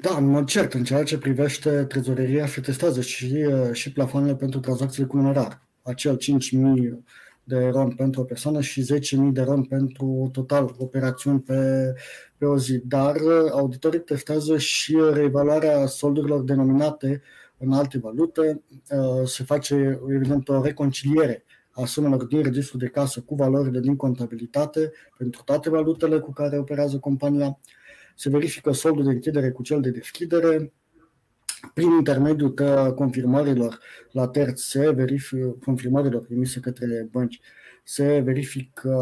[0.00, 4.34] Da, în mod cert, în ceea ce privește trezoreria, se testează și, uh, și plafoanele
[4.34, 5.62] pentru tranzacțiile cu numerar.
[5.82, 7.04] Acel 5.000
[7.44, 11.92] de ron pentru o persoană și 10.000 de ron pentru total operațiuni pe,
[12.36, 12.78] pe o zi.
[12.78, 17.22] Dar uh, auditorii testează și reevaluarea soldurilor denominate
[17.58, 18.62] în alte valute.
[19.24, 24.92] Se face, evident, o reconciliere a sumelor din registrul de casă cu valorile din contabilitate
[25.18, 27.58] pentru toate valutele cu care operează compania.
[28.14, 30.72] Se verifică soldul de închidere cu cel de deschidere.
[31.74, 32.54] Prin intermediul
[32.94, 33.78] confirmărilor
[34.10, 37.40] la terți se verifică confirmărilor emise către bănci,
[37.84, 38.96] se verifică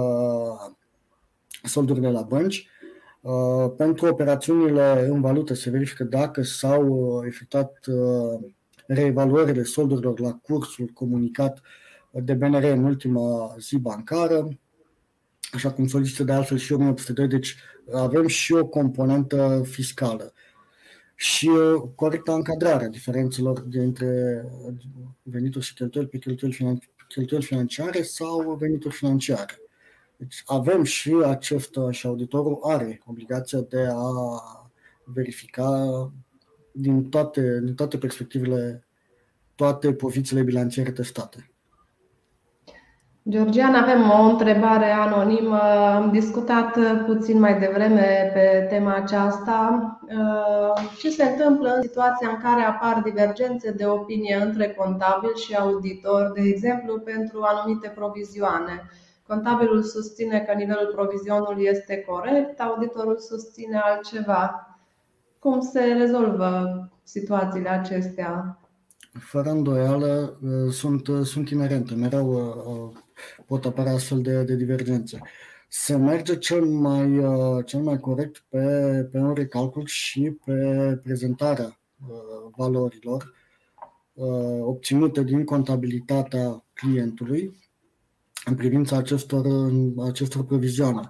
[1.62, 2.68] soldurile la bănci.
[3.20, 8.50] Uh, pentru operațiunile în valută se verifică dacă s-au efectuat uh,
[8.86, 11.60] reevaluările soldurilor la cursul comunicat
[12.10, 14.48] de BNR în ultima zi bancară,
[15.52, 17.56] așa cum solicită de altfel și 1802, deci
[17.92, 20.32] avem și o componentă fiscală
[21.14, 21.50] și
[21.94, 24.44] corectă încadrare a diferențelor dintre
[25.22, 29.60] venituri și cheltuieli pe cheltuieli, finan- cheltuieli financiare sau venituri financiare.
[30.16, 34.12] Deci avem și acest, și auditorul are obligația de a
[35.04, 36.12] verifica
[36.72, 38.86] din toate, din toate perspectivele
[39.54, 41.49] toate pozițiile bilanțiere testate.
[43.28, 45.60] Georgian, avem o întrebare anonimă.
[45.94, 49.98] Am discutat puțin mai devreme pe tema aceasta.
[50.02, 55.54] Uh, ce se întâmplă în situația în care apar divergențe de opinie între contabil și
[55.54, 58.90] auditor, de exemplu, pentru anumite provizioane?
[59.26, 64.68] Contabilul susține că nivelul provizionului este corect, auditorul susține altceva.
[65.38, 66.64] Cum se rezolvă
[67.02, 68.58] situațiile acestea?
[69.18, 70.38] Fără îndoială,
[70.70, 72.54] sunt, sunt inerente, mereu
[73.46, 75.20] pot apărea astfel de, de divergențe
[75.72, 78.58] se merge cel mai, uh, cel mai corect pe,
[79.12, 80.54] pe un recalcul și pe
[81.02, 81.78] prezentarea
[82.08, 83.34] uh, valorilor
[84.12, 87.58] uh, obținute din contabilitatea clientului
[88.44, 89.70] în privința acestor,
[90.08, 91.08] acestor provizioane.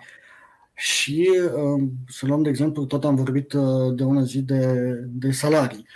[0.74, 1.30] Și
[2.08, 3.52] să luăm de exemplu, tot am vorbit
[3.94, 5.86] de una zi de, de salarii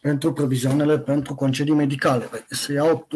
[0.00, 2.28] pentru provizioanele pentru concedii medicale.
[2.48, 3.06] Se iau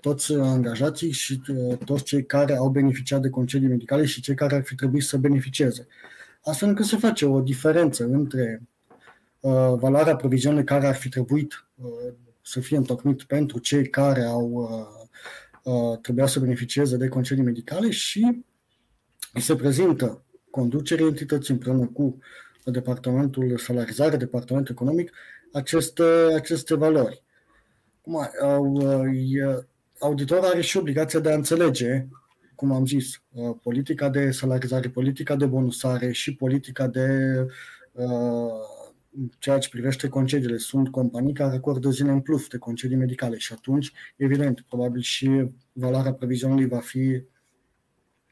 [0.00, 4.54] toți angajații și uh, toți cei care au beneficiat de concedii medicale și cei care
[4.54, 5.86] ar fi trebuit să beneficieze.
[6.42, 8.62] Astfel încât se face o diferență între
[9.40, 14.50] uh, valoarea provizionului care ar fi trebuit uh, să fie întocmit pentru cei care au
[14.50, 18.42] uh, uh, trebuia să beneficieze de concedii medicale și
[19.34, 22.18] se prezintă conducerea entității împreună cu
[22.64, 25.12] departamentul salarizare, departamentul economic,
[25.52, 26.02] aceste,
[26.34, 27.22] aceste valori.
[28.00, 29.64] Cum au, uh,
[29.98, 32.06] auditorul are și obligația de a înțelege,
[32.54, 37.36] cum am zis, uh, politica de salarizare, politica de bonusare și politica de
[37.92, 38.52] uh,
[39.38, 40.56] ceea ce privește concediile.
[40.56, 45.50] Sunt companii care acordă zile în plus de concedii medicale și atunci, evident, probabil și
[45.72, 47.22] valoarea previzionului va fi,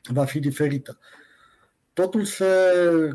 [0.02, 0.98] va fi diferită.
[1.92, 2.44] Totul se,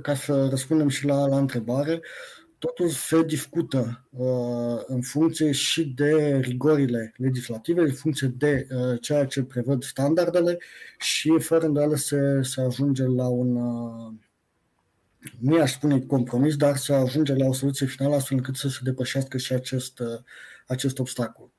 [0.01, 5.85] ca să răspundem și la, la întrebare, uh, totul se discută uh, în funcție și
[5.85, 10.57] de rigorile legislative, în funcție de uh, ceea ce prevăd standardele
[10.99, 14.13] și fără îndoială se, se ajunge la un, uh,
[15.39, 18.79] nu i-aș spune compromis, dar se ajunge la o soluție finală astfel încât să se
[18.83, 20.19] depășească și acest, uh,
[20.67, 21.49] acest obstacol.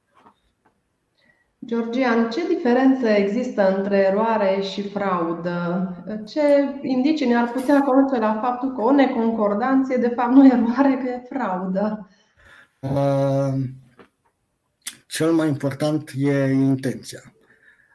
[1.64, 5.88] Georgian, ce diferență există între eroare și fraudă?
[6.26, 6.40] Ce
[6.82, 11.08] indicii ne-ar putea conduce la faptul că o neconcordanție de fapt nu e eroare, că
[11.08, 12.08] e fraudă?
[12.80, 13.62] Uh,
[15.06, 17.34] cel mai important e intenția.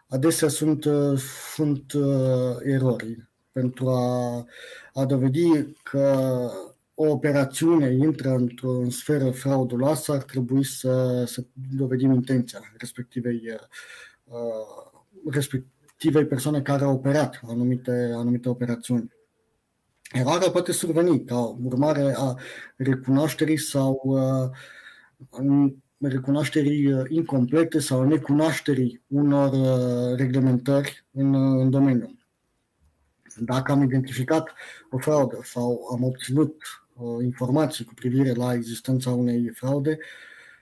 [0.10, 1.18] Adesea sunt, uh,
[1.54, 4.46] sunt uh, erori pentru a,
[4.94, 6.38] a dovedi că
[7.00, 11.44] o operațiune intră într-o sferă frauduloasă, ar trebui să, să
[11.78, 13.42] dovedim intenția respectivei,
[14.24, 19.12] uh, respectivei persoane care au operat anumite, anumite operațiuni.
[20.12, 22.36] Eroarea poate surveni ca urmare a
[22.76, 24.50] recunoașterii sau uh,
[25.98, 32.20] recunoașterii incomplete sau necunoașterii unor uh, reglementări în, în domeniu.
[33.40, 34.54] Dacă am identificat
[34.90, 36.87] o fraudă sau am obținut Uh,
[37.22, 39.98] informații cu privire la existența unei fraude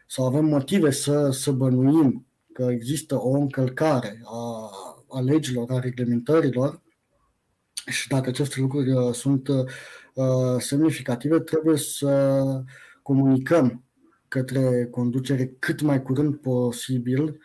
[0.07, 4.69] sau avem motive să, să bănuim că există o încălcare a,
[5.09, 6.81] a legilor, a reglementărilor
[7.85, 9.65] și dacă aceste lucruri uh, sunt uh,
[10.57, 12.43] semnificative, trebuie să
[13.01, 13.83] comunicăm
[14.27, 17.39] către conducere cât mai curând posibil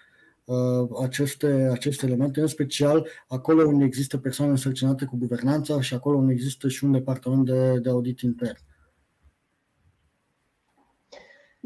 [1.03, 6.33] aceste, aceste elemente, în special acolo unde există persoane însărcinate cu guvernanța și acolo unde
[6.33, 8.59] există și un departament de, de audit intern.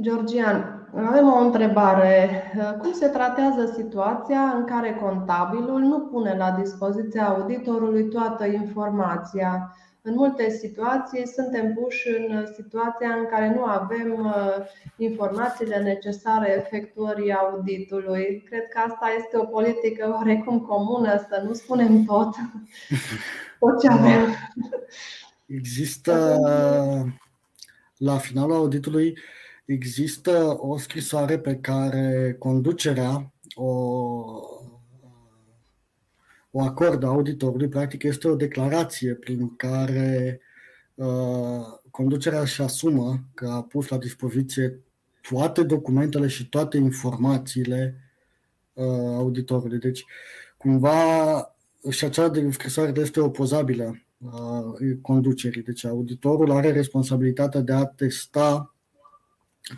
[0.00, 2.42] Georgian, avem o întrebare.
[2.80, 9.76] Cum se tratează situația în care contabilul nu pune la dispoziția auditorului toată informația?
[10.02, 17.32] În multe situații suntem puși în situația în care nu avem uh, informațiile necesare efectuării
[17.32, 18.42] auditului.
[18.48, 22.34] Cred că asta este o politică oarecum comună, să nu spunem tot,
[23.58, 24.20] tot ce avem.
[25.46, 26.38] Există
[27.96, 29.18] la finalul auditului
[29.64, 33.70] există o scrisoare pe care conducerea o,
[36.50, 37.68] o acordă auditorului.
[37.68, 40.40] Practic este o declarație prin care
[40.94, 44.80] uh, conducerea își asumă că a pus la dispoziție
[45.20, 47.96] toate documentele și toate informațiile
[48.72, 48.84] uh,
[49.16, 49.78] auditorului.
[49.78, 50.04] Deci,
[50.56, 50.94] cumva,
[51.90, 55.62] și acea scrisoare este opozabilă uh, conducerii.
[55.62, 58.73] Deci, auditorul are responsabilitatea de a testa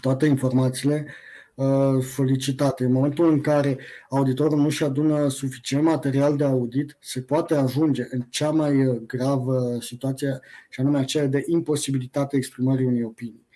[0.01, 1.07] toate informațiile
[1.55, 2.84] uh, solicitate.
[2.84, 3.78] În momentul în care
[4.09, 9.78] auditorul nu-și adună suficient material de audit, se poate ajunge în cea mai uh, gravă
[9.80, 13.47] situație, și anume aceea de imposibilitate exprimării unei opinii.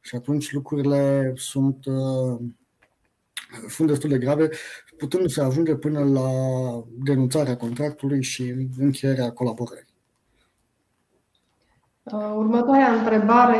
[0.00, 2.40] Și atunci lucrurile sunt, uh,
[3.68, 4.50] sunt destul de grave,
[4.96, 6.30] putând să ajunge până la
[7.04, 9.85] denunțarea contractului și încheierea colaborării.
[12.12, 13.58] Uh, următoarea întrebare,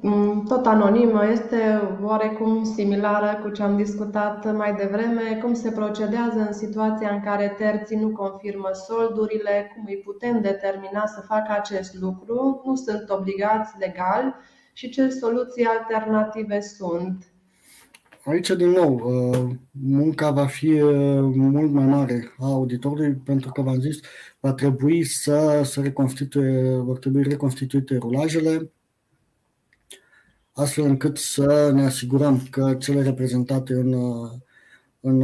[0.00, 5.38] mm, tot anonimă, este oarecum similară cu ce am discutat mai devreme.
[5.42, 9.72] Cum se procedează în situația în care terții nu confirmă soldurile?
[9.74, 12.62] Cum îi putem determina să facă acest lucru?
[12.64, 14.36] Nu sunt obligați legal
[14.72, 17.27] și ce soluții alternative sunt?
[18.24, 23.62] Aici, din nou, uh, munca va fi uh, mult mai mare a auditorului, pentru că,
[23.62, 24.00] v-am zis,
[24.40, 28.70] va trebui să se reconstituie, vor trebui reconstituite rulajele,
[30.52, 34.30] astfel încât să ne asigurăm că cele reprezentate în, uh,
[35.00, 35.22] în,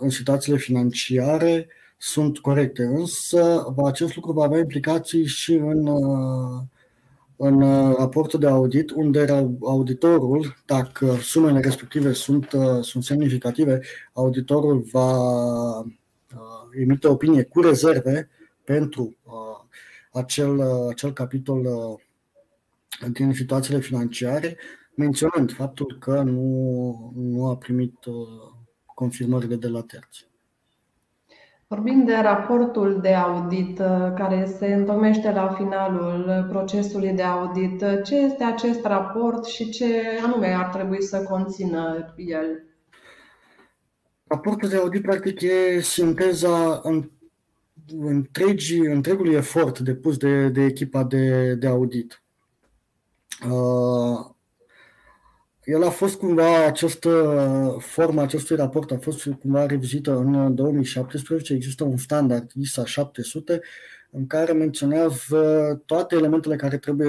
[0.00, 2.82] în situațiile financiare sunt corecte.
[2.82, 5.86] Însă, acest lucru va avea implicații și în
[7.36, 13.80] în uh, raportul de audit, unde auditorul, dacă sumele respective sunt, uh, sunt semnificative,
[14.12, 15.18] auditorul va
[15.78, 15.86] uh,
[16.80, 18.28] emite opinie cu rezerve
[18.64, 19.16] pentru
[20.12, 21.66] acel, acel capitol
[23.12, 24.56] din situațiile financiare,
[24.94, 27.94] menționând faptul că nu, nu a primit
[28.94, 30.26] confirmările de la terți.
[31.74, 37.84] Vorbim de raportul de audit uh, care se întocmește la finalul procesului de audit.
[38.04, 42.64] Ce este acest raport și ce anume ar trebui să conțină el?
[44.26, 47.10] Raportul de audit, practic, e sinteza în,
[48.00, 52.22] întregi, întregului efort depus de, de echipa de, de audit.
[53.50, 54.33] Uh,
[55.64, 57.10] el a fost cumva, această
[57.80, 61.52] formă acestui raport a fost cumva revizită în 2017.
[61.54, 63.60] Există un standard ISA 700
[64.10, 67.08] în care menționează toate elementele care trebuie,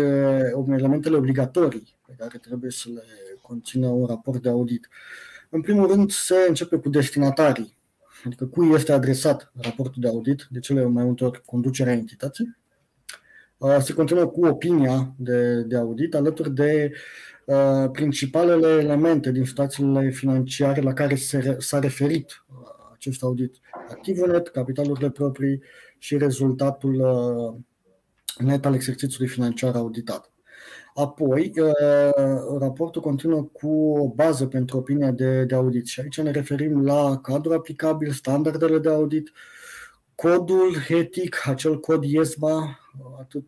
[0.68, 3.04] elementele obligatorii pe care trebuie să le
[3.42, 4.88] conțină un raport de audit.
[5.50, 7.78] În primul rând se începe cu destinatarii,
[8.26, 12.58] adică cui este adresat raportul de audit, de cele mai multe ori conducerea entității.
[13.80, 17.00] Se continuă cu opinia de, de audit alături de Uh,
[17.92, 22.56] principalele elemente din situațiile financiare la care se, s-a referit uh,
[22.94, 23.56] acest audit.
[23.90, 25.62] Activul net, capitalurile proprii
[25.98, 27.62] și rezultatul uh,
[28.46, 30.30] net al exercițiului financiar auditat.
[30.94, 31.54] Apoi,
[32.60, 33.68] raportul continuă cu
[33.98, 38.80] o bază pentru opinia de, de audit și aici ne referim la cadrul aplicabil, standardele
[38.80, 39.32] de audit,
[40.16, 42.80] codul etic, acel cod IESMA,
[43.20, 43.46] atât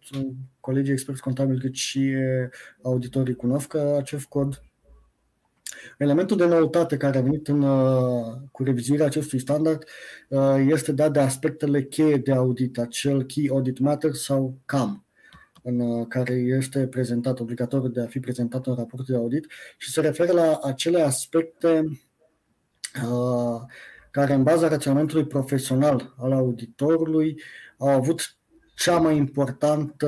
[0.59, 2.13] colegii experți contabili cât și
[2.81, 4.61] auditorii cunosc acest cod.
[5.97, 7.61] Elementul de noutate care a venit în,
[8.51, 9.83] cu revizuirea acestui standard
[10.67, 15.05] este dat de aspectele cheie de audit, acel Key Audit Matter sau CAM,
[15.63, 20.01] în care este prezentat, obligatoriu de a fi prezentat în raportul de audit și se
[20.01, 21.99] referă la acele aspecte
[23.03, 23.61] uh,
[24.11, 27.41] care în baza raționamentului profesional al auditorului
[27.77, 28.37] au avut
[28.77, 30.07] cea mai importantă,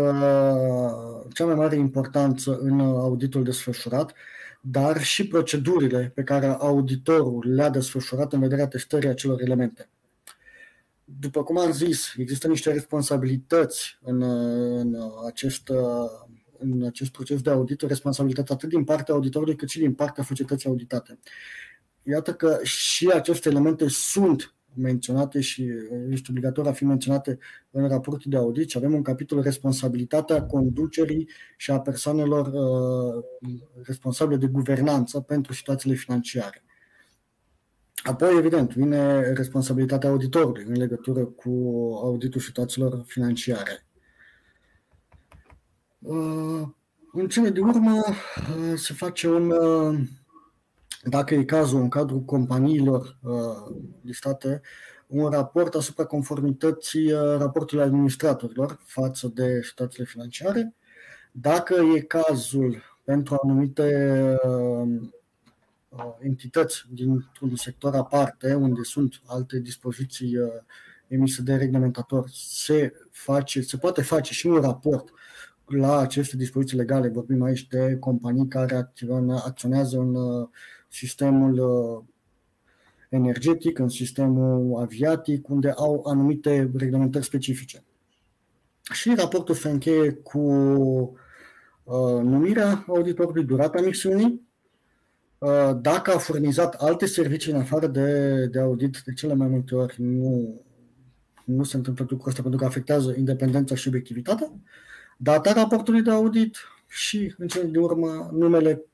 [1.34, 4.14] cea mai mare importanță în auditul desfășurat,
[4.62, 9.90] dar și procedurile pe care auditorul le-a desfășurat în vederea testării acelor elemente.
[11.04, 14.22] După cum am zis, există niște responsabilități în,
[14.80, 15.72] în, acest,
[16.58, 20.70] în acest proces de audit, responsabilitate atât din partea auditorului cât și din partea societății
[20.70, 21.20] auditate
[22.04, 25.72] iată că și aceste elemente sunt menționate și
[26.10, 27.38] este obligatoriu a fi menționate
[27.72, 33.24] în raportul de audit și avem un capitol responsabilitatea conducerii și a persoanelor uh,
[33.84, 36.64] responsabile de guvernanță pentru situațiile financiare.
[38.04, 41.50] Apoi, evident, vine responsabilitatea auditorului în legătură cu
[42.04, 43.86] auditul situațiilor financiare.
[46.00, 46.68] Uh,
[47.12, 50.00] în cele din urmă uh, se face un uh,
[51.04, 54.62] dacă e cazul în cadrul companiilor uh, listate,
[55.08, 60.74] un raport asupra conformității uh, raportului administratorilor față de situațiile financiare.
[61.32, 64.88] Dacă e cazul pentru anumite uh,
[65.90, 70.50] uh, entități dintr-un sector aparte, unde sunt alte dispoziții uh,
[71.08, 75.10] emise de reglementator, se, face, se poate face și un raport
[75.66, 77.08] la aceste dispoziții legale.
[77.08, 78.90] Vorbim aici de companii care
[79.44, 80.48] acționează în uh,
[80.90, 82.04] sistemul uh,
[83.10, 87.84] energetic, în sistemul aviatic, unde au anumite reglementări specifice.
[88.94, 90.40] Și raportul se încheie cu
[91.84, 94.48] uh, numirea auditorului, durata misiunii,
[95.38, 99.76] uh, dacă a furnizat alte servicii în afară de, de audit, de cele mai multe
[99.76, 100.62] ori nu,
[101.46, 104.52] nu se întâmplă lucrul ăsta pentru că afectează independența și obiectivitatea,
[105.18, 106.58] data raportului de audit,
[106.92, 108.86] și, în cele din urmă, numele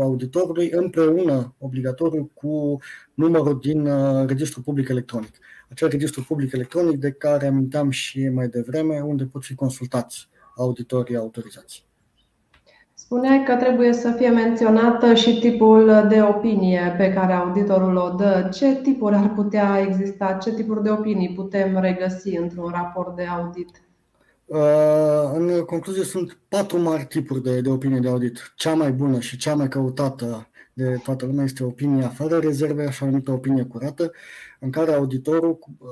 [0.00, 2.78] auditorului împreună, obligatoriu, cu
[3.14, 5.38] numărul din uh, Registrul Public Electronic.
[5.70, 11.16] Acel Registru Public Electronic de care aminteam și mai devreme, unde pot fi consultați auditorii
[11.16, 11.86] autorizați.
[12.94, 18.48] Spuneai că trebuie să fie menționată și tipul de opinie pe care auditorul o dă.
[18.52, 20.38] Ce tipuri ar putea exista?
[20.42, 23.82] Ce tipuri de opinii putem regăsi într-un raport de audit?
[24.52, 28.52] Uh, în concluzie, sunt patru mari tipuri de, de opinie de audit.
[28.56, 33.04] Cea mai bună și cea mai căutată de toată lumea este opinia fără rezerve, așa
[33.04, 34.12] numită opinie curată,
[34.60, 35.88] în care auditorul uh,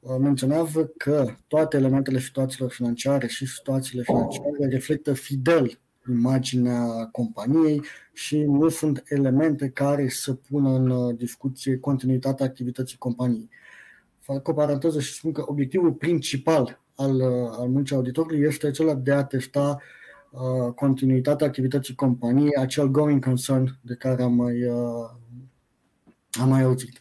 [0.00, 5.78] uh, menționează că toate elementele situațiilor financiare și situațiile financiare reflectă fidel
[6.10, 13.48] imaginea companiei și nu sunt elemente care să pună în discuție continuitatea activității companiei.
[14.18, 19.12] Fac o paranteză și spun că obiectivul principal al, al muncii auditorului este acela de
[19.12, 19.78] a testa
[20.30, 25.10] uh, continuitatea activității companiei, acel going concern de care am mai, uh,
[26.40, 27.00] am mai auzit.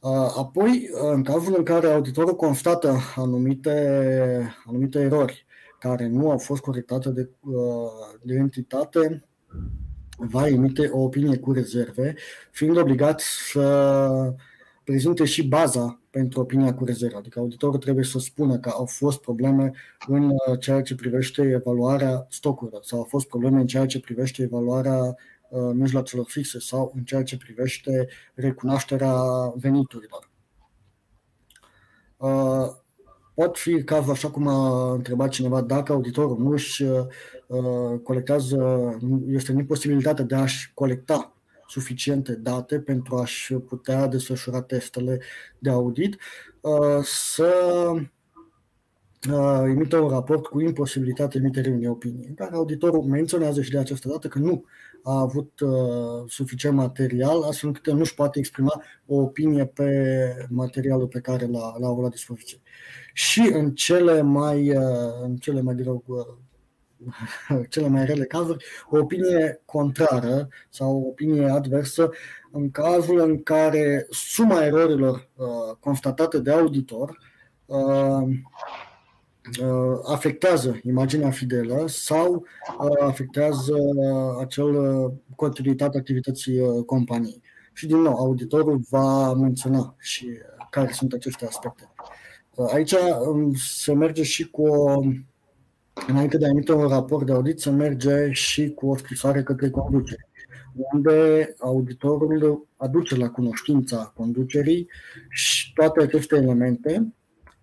[0.00, 5.46] Uh, apoi, în cazul în care auditorul constată anumite, anumite erori
[5.78, 7.90] care nu au fost corectate de, uh,
[8.22, 9.24] de entitate,
[10.16, 12.14] va emite o opinie cu rezerve,
[12.50, 14.34] fiind obligat să
[14.84, 17.16] prezinte și baza pentru opinia cu rezervă.
[17.16, 19.72] Adică auditorul trebuie să spună că au fost probleme
[20.06, 24.42] în uh, ceea ce privește evaluarea stocurilor sau au fost probleme în ceea ce privește
[24.42, 24.98] evaluarea
[25.48, 29.14] uh, mijloacelor fixe sau în ceea ce privește recunoașterea
[29.54, 30.30] veniturilor.
[32.16, 32.68] Uh,
[33.34, 36.84] pot fi cazul, așa cum a întrebat cineva, dacă auditorul nu își
[38.02, 38.58] colectează,
[39.26, 41.31] este în imposibilitatea de a-și colecta
[41.72, 45.20] suficiente date pentru a-și putea desfășura testele
[45.58, 46.16] de audit,
[46.60, 47.52] uh, să
[49.30, 53.78] uh, emită un raport cu imposibilitatea emiterii unei opinii, în care auditorul menționează și de
[53.78, 54.64] această dată că nu
[55.02, 59.90] a avut uh, suficient material, astfel încât nu își poate exprima o opinie pe
[60.48, 62.60] materialul pe care l-a, l-a avut la dispoziție.
[63.12, 64.68] Și în cele mai,
[65.22, 66.04] în cele mai greu
[67.68, 72.10] cele mai rele cazuri, o opinie contrară sau o opinie adversă
[72.50, 77.18] în cazul în care suma erorilor uh, constatate de auditor
[77.66, 78.22] uh,
[79.60, 82.46] uh, afectează imaginea fidelă sau
[82.78, 83.76] uh, afectează
[84.40, 87.42] acel uh, continuitatea activității uh, companiei.
[87.72, 91.90] Și din nou, auditorul va menționa și uh, care sunt aceste aspecte.
[92.54, 92.92] Uh, aici
[93.26, 95.02] um, se merge și cu o
[96.08, 99.70] înainte de a emite un raport de audit, să merge și cu o scrisoare către
[99.70, 100.28] conducere,
[100.92, 104.88] unde auditorul aduce la cunoștința conducerii
[105.28, 107.14] și toate aceste elemente,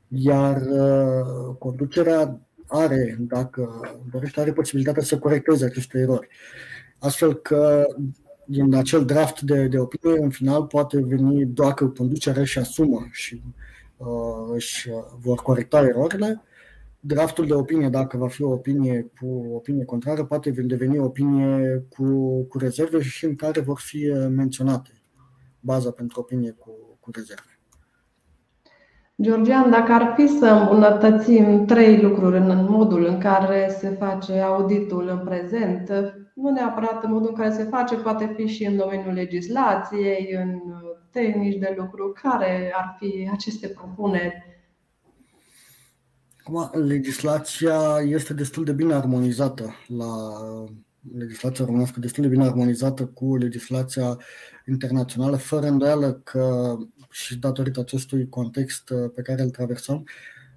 [0.08, 6.28] iar uh, conducerea are, dacă dorește, are posibilitatea să corecteze aceste erori.
[7.00, 7.88] Astfel că
[8.46, 13.42] din acel draft de, de opinie, în final, poate veni dacă conducerea și asumă și
[13.98, 14.08] uh,
[14.54, 16.42] își vor corecta erorile,
[17.00, 21.86] draftul de opinie, dacă va fi o opinie cu opinie contrară, poate deveni o opinie
[21.90, 24.90] cu, cu rezerve și în care vor fi uh, menționate
[25.60, 27.60] baza pentru opinie cu, cu rezerve.
[29.22, 35.08] Georgian, dacă ar fi să îmbunătățim trei lucruri în modul în care se face auditul
[35.08, 35.92] în prezent,
[36.34, 40.60] nu neapărat în modul în care se face, poate fi și în domeniul legislației, în
[41.12, 44.59] tehnici de lucru, care ar fi aceste propuneri
[46.50, 50.08] Acum, legislația este destul de bine armonizată la
[51.18, 54.18] legislația românească destul de bine armonizată cu legislația
[54.68, 56.76] internațională, fără îndoială că
[57.10, 60.04] și datorită acestui context uh, pe care îl traversăm,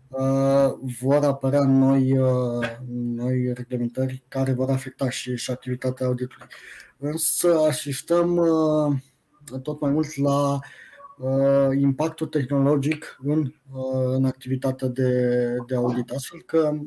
[0.08, 6.46] uh, vor apărea noi, uh, noi reglementări care vor afecta și, și activitatea auditului.
[6.98, 8.40] Însă asistăm
[9.62, 10.60] tot mai mult la uh,
[11.80, 13.40] impactul tehnologic în,
[13.72, 16.78] uh, în activitatea de, de audit, astfel că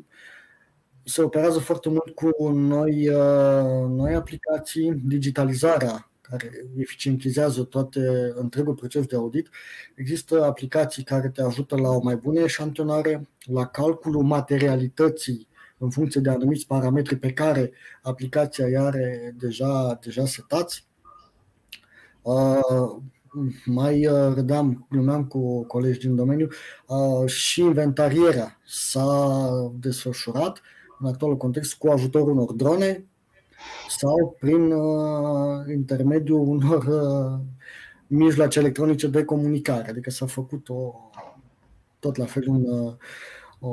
[1.04, 9.06] se operează foarte mult cu noi, uh, noi aplicații, digitalizarea care eficientizează toate întregul proces
[9.06, 9.50] de audit.
[9.96, 16.22] Există aplicații care te ajută la o mai bună eșantionare, la calculul materialității în funcție
[16.22, 17.72] de anumiți parametri pe care
[18.02, 20.88] aplicația i are deja, deja setați.
[23.36, 26.48] Uh, mai uh, râdeam, glumeam cu colegi din domeniu,
[26.88, 30.62] uh, și inventarierea s-a desfășurat
[31.00, 33.06] în actualul context cu ajutorul unor drone
[34.00, 36.86] sau prin uh, intermediul unor
[38.08, 39.90] mijloace electronice de comunicare.
[39.90, 40.94] Adică s-a făcut o,
[42.00, 42.66] tot la fel un,
[43.60, 43.70] o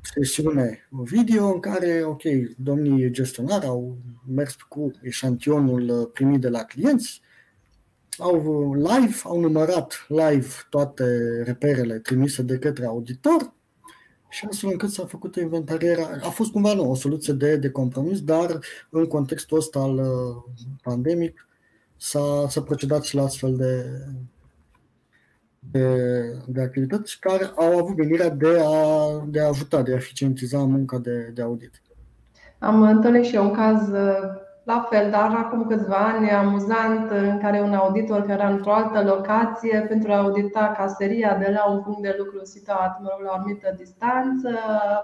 [0.00, 2.22] sesiune video în care, ok,
[2.56, 3.96] domnii gestionari au
[4.34, 7.22] mers cu eșantionul primit de la clienți,
[8.18, 11.04] au live, au numărat live toate
[11.44, 13.52] reperele trimise de către auditor
[14.28, 16.20] și astfel încât s-a făcut inventarierea.
[16.22, 18.58] A fost cumva nu, o soluție de, de compromis, dar
[18.90, 21.46] în contextul ăsta al uh, pandemic
[21.96, 23.84] s-a, s-a procedat și la astfel de,
[25.58, 26.06] de,
[26.46, 30.98] de activități care au avut venirea de a, de a ajuta, de a eficientiza munca
[30.98, 31.82] de, de audit.
[32.58, 37.38] Am întâlnit și eu un caz uh, la fel, dar acum câțiva ani, amuzant, în
[37.38, 41.82] care un auditor care era într-o altă locație pentru a audita caseria de la un
[41.82, 44.58] punct de lucru situat mă rog, la o anumită distanță,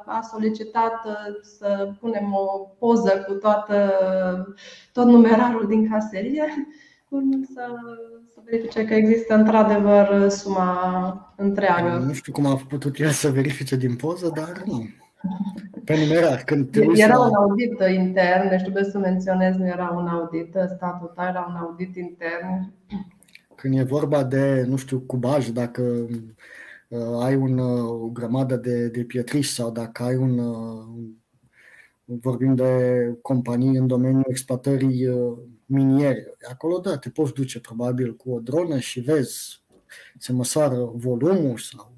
[0.07, 2.47] a solicitat uh, să punem o
[2.79, 3.93] poză cu toată,
[4.93, 6.45] tot numerarul din caserie,
[7.09, 7.67] urmând să,
[8.35, 12.05] să verifice că există într-adevăr suma întreagă.
[12.07, 14.83] Nu știu cum a putut el să verifice din poză, dar nu.
[15.85, 17.27] Pe numerar, când te Era la...
[17.27, 21.97] un audit intern, deci trebuie să menționez, nu era un audit statutar, era un audit
[21.97, 22.73] intern.
[23.55, 25.83] Când e vorba de, nu știu, cubaj, dacă
[26.89, 30.85] uh, ai un, uh, o grămadă de, de pietriș sau dacă ai un, uh,
[32.05, 32.73] vorbim de
[33.23, 38.79] companii în domeniul exploatării uh, miniere, acolo da, te poți duce probabil cu o dronă
[38.79, 39.62] și vezi,
[40.19, 41.97] se măsoară volumul sau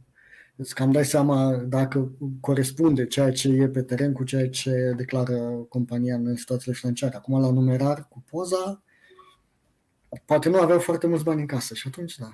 [0.61, 5.35] Îți cam dai seama dacă corespunde ceea ce e pe teren cu ceea ce declară
[5.69, 7.17] compania în situațiile financiare.
[7.17, 8.83] Acum, la numerar, cu poza,
[10.25, 12.27] poate nu aveau foarte mulți bani în casă și atunci, da.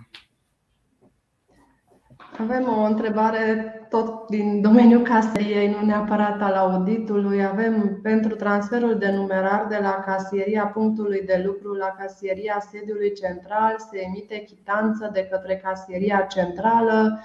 [2.39, 7.45] Avem o întrebare tot din domeniul caseriei, nu neapărat al auditului.
[7.45, 13.77] Avem pentru transferul de numerar de la casieria punctului de lucru la casieria sediului central
[13.91, 17.21] se emite chitanță de către casieria centrală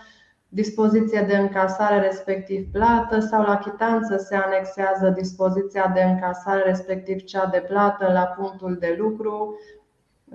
[0.53, 7.45] dispoziție de încasare respectiv plată sau la chitanță se anexează dispoziția de încasare respectiv cea
[7.45, 9.59] de plată la punctul de lucru.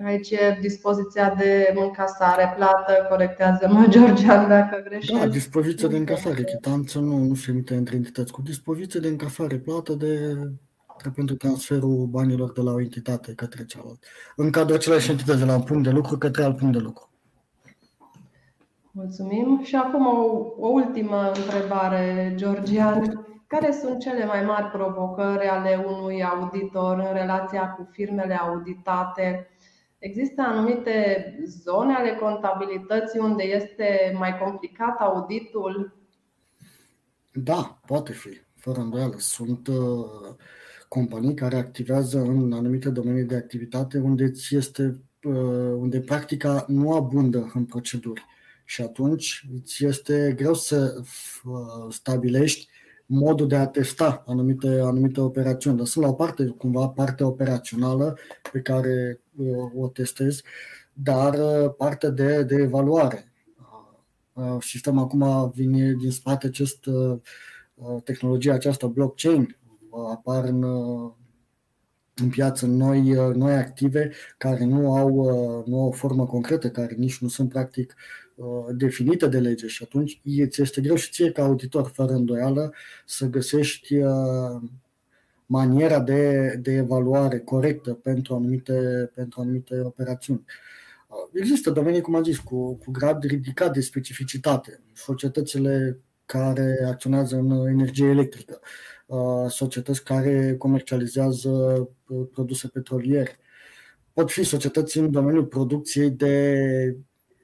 [0.03, 5.19] Aici e dispoziția de încasare, plată, corectează-mă Georgian dacă greșesc.
[5.19, 8.31] Da, dispoziția de încasare, chitanță nu, nu se emite între entități.
[8.31, 10.37] Cu dispoziție de încasare, plată de
[11.15, 14.07] pentru transferul banilor de la o entitate către cealaltă.
[14.35, 17.09] În cadrul aceleași entități, de la un punct de lucru către alt punct de lucru.
[18.97, 19.61] Mulțumim.
[19.63, 23.25] Și acum o, o ultimă întrebare, Georgian.
[23.47, 29.47] Care sunt cele mai mari provocări ale unui auditor în relația cu firmele auditate?
[29.97, 35.97] Există anumite zone ale contabilității unde este mai complicat auditul?
[37.33, 39.15] Da, poate fi, fără îndoială.
[39.17, 40.35] Sunt uh,
[40.87, 45.33] companii care activează în anumite domenii de activitate unde ți este uh,
[45.77, 48.25] unde practica nu abundă în proceduri
[48.69, 51.01] și atunci îți este greu să
[51.43, 52.67] uh, stabilești
[53.05, 55.77] modul de a testa anumite, anumite operațiuni.
[55.77, 58.17] Dar sunt la o parte, cumva, partea operațională
[58.51, 60.43] pe care uh, o testezi,
[60.93, 63.31] dar uh, partea de, de evaluare.
[64.59, 66.85] Sistemul acum vine din spate acest,
[68.03, 69.57] tehnologia aceasta blockchain,
[70.11, 70.63] apar în,
[72.15, 73.01] în piață noi,
[73.33, 75.13] noi active care nu au,
[75.65, 78.26] nu au o formă concretă, care nici nu sunt practic Uh,
[78.75, 82.73] definită de lege și atunci îți este greu și ție ca auditor, fără îndoială,
[83.05, 84.61] să găsești uh,
[85.45, 90.43] maniera de, de evaluare corectă pentru anumite, pentru anumite operațiuni.
[91.07, 94.79] Uh, există domenii, cum am zis, cu, cu grad ridicat de specificitate.
[94.93, 98.59] Societățile care acționează în energie electrică,
[99.47, 101.89] societăți care comercializează
[102.31, 103.39] produse petroliere,
[104.13, 106.97] pot fi societăți în domeniul producției de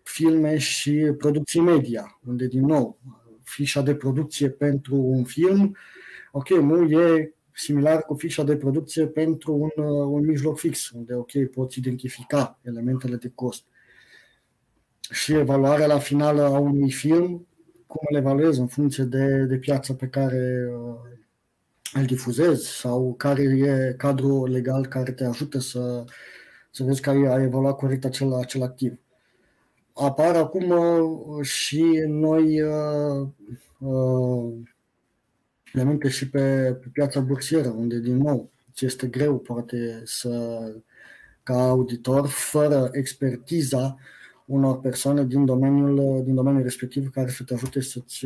[0.03, 2.99] filme și producții media, unde, din nou,
[3.43, 5.77] fișa de producție pentru un film,
[6.31, 11.31] ok, nu e similar cu fișa de producție pentru un, un mijloc fix, unde, ok,
[11.51, 13.63] poți identifica elementele de cost.
[15.11, 17.47] Și evaluarea la finală a unui film,
[17.87, 21.11] cum îl evaluezi în funcție de, de piața pe care uh,
[21.93, 26.05] îl difuzezi sau care e cadrul legal care te ajută să,
[26.71, 28.93] să vezi că ai evaluat corect acel, acel activ
[29.93, 33.27] apar acum uh, și noi uh,
[33.79, 34.53] uh,
[35.73, 40.59] elemente și pe, pe piața bursieră, unde din nou ți este greu poate să
[41.43, 43.97] ca auditor fără expertiza
[44.45, 48.17] unor persoane din domeniul, din domeniul respectiv care să te ajute să-ți,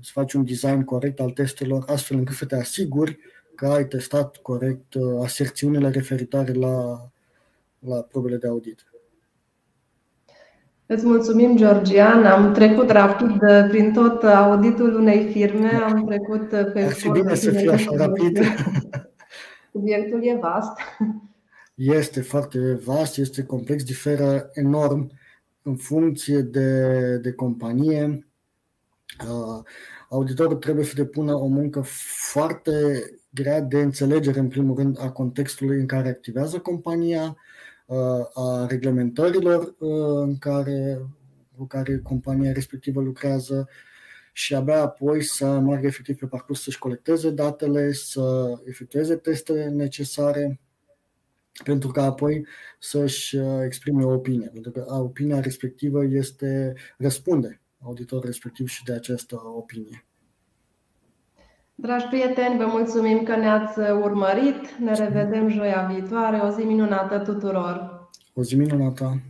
[0.00, 3.18] să faci un design corect al testelor, astfel încât să te asiguri
[3.54, 7.08] că ai testat corect aserțiunile referitoare la,
[7.78, 8.93] la probele de audit.
[10.86, 12.24] Îți mulțumim, Georgian.
[12.24, 15.68] Am trecut rapid uh, prin tot auditul unei firme.
[15.68, 18.38] Am trecut uh, pe Ar fi bine să fie așa rapid.
[19.72, 20.72] Subiectul e vast.
[21.74, 25.10] Este foarte vast, este complex, diferă enorm
[25.62, 28.26] în funcție de, de companie.
[29.28, 29.62] Uh,
[30.08, 31.82] auditorul trebuie să depună o muncă
[32.32, 32.72] foarte
[33.30, 37.36] grea de înțelegere, în primul rând, a contextului în care activează compania,
[38.34, 39.74] a reglementărilor
[40.24, 41.06] în care,
[41.56, 43.68] cu care compania respectivă lucrează
[44.32, 50.60] și abia apoi să meargă efectiv pe parcurs să-și colecteze datele, să efectueze testele necesare
[51.64, 52.46] pentru ca apoi
[52.78, 54.48] să-și exprime o opinie.
[54.52, 60.06] Pentru că opinia respectivă este răspunde auditorul respectiv și de această opinie.
[61.76, 64.78] Dragi prieteni, vă mulțumim că ne-ați urmărit.
[64.78, 66.36] Ne revedem joia viitoare.
[66.36, 68.08] O zi minunată tuturor!
[68.34, 69.20] O zi minunată!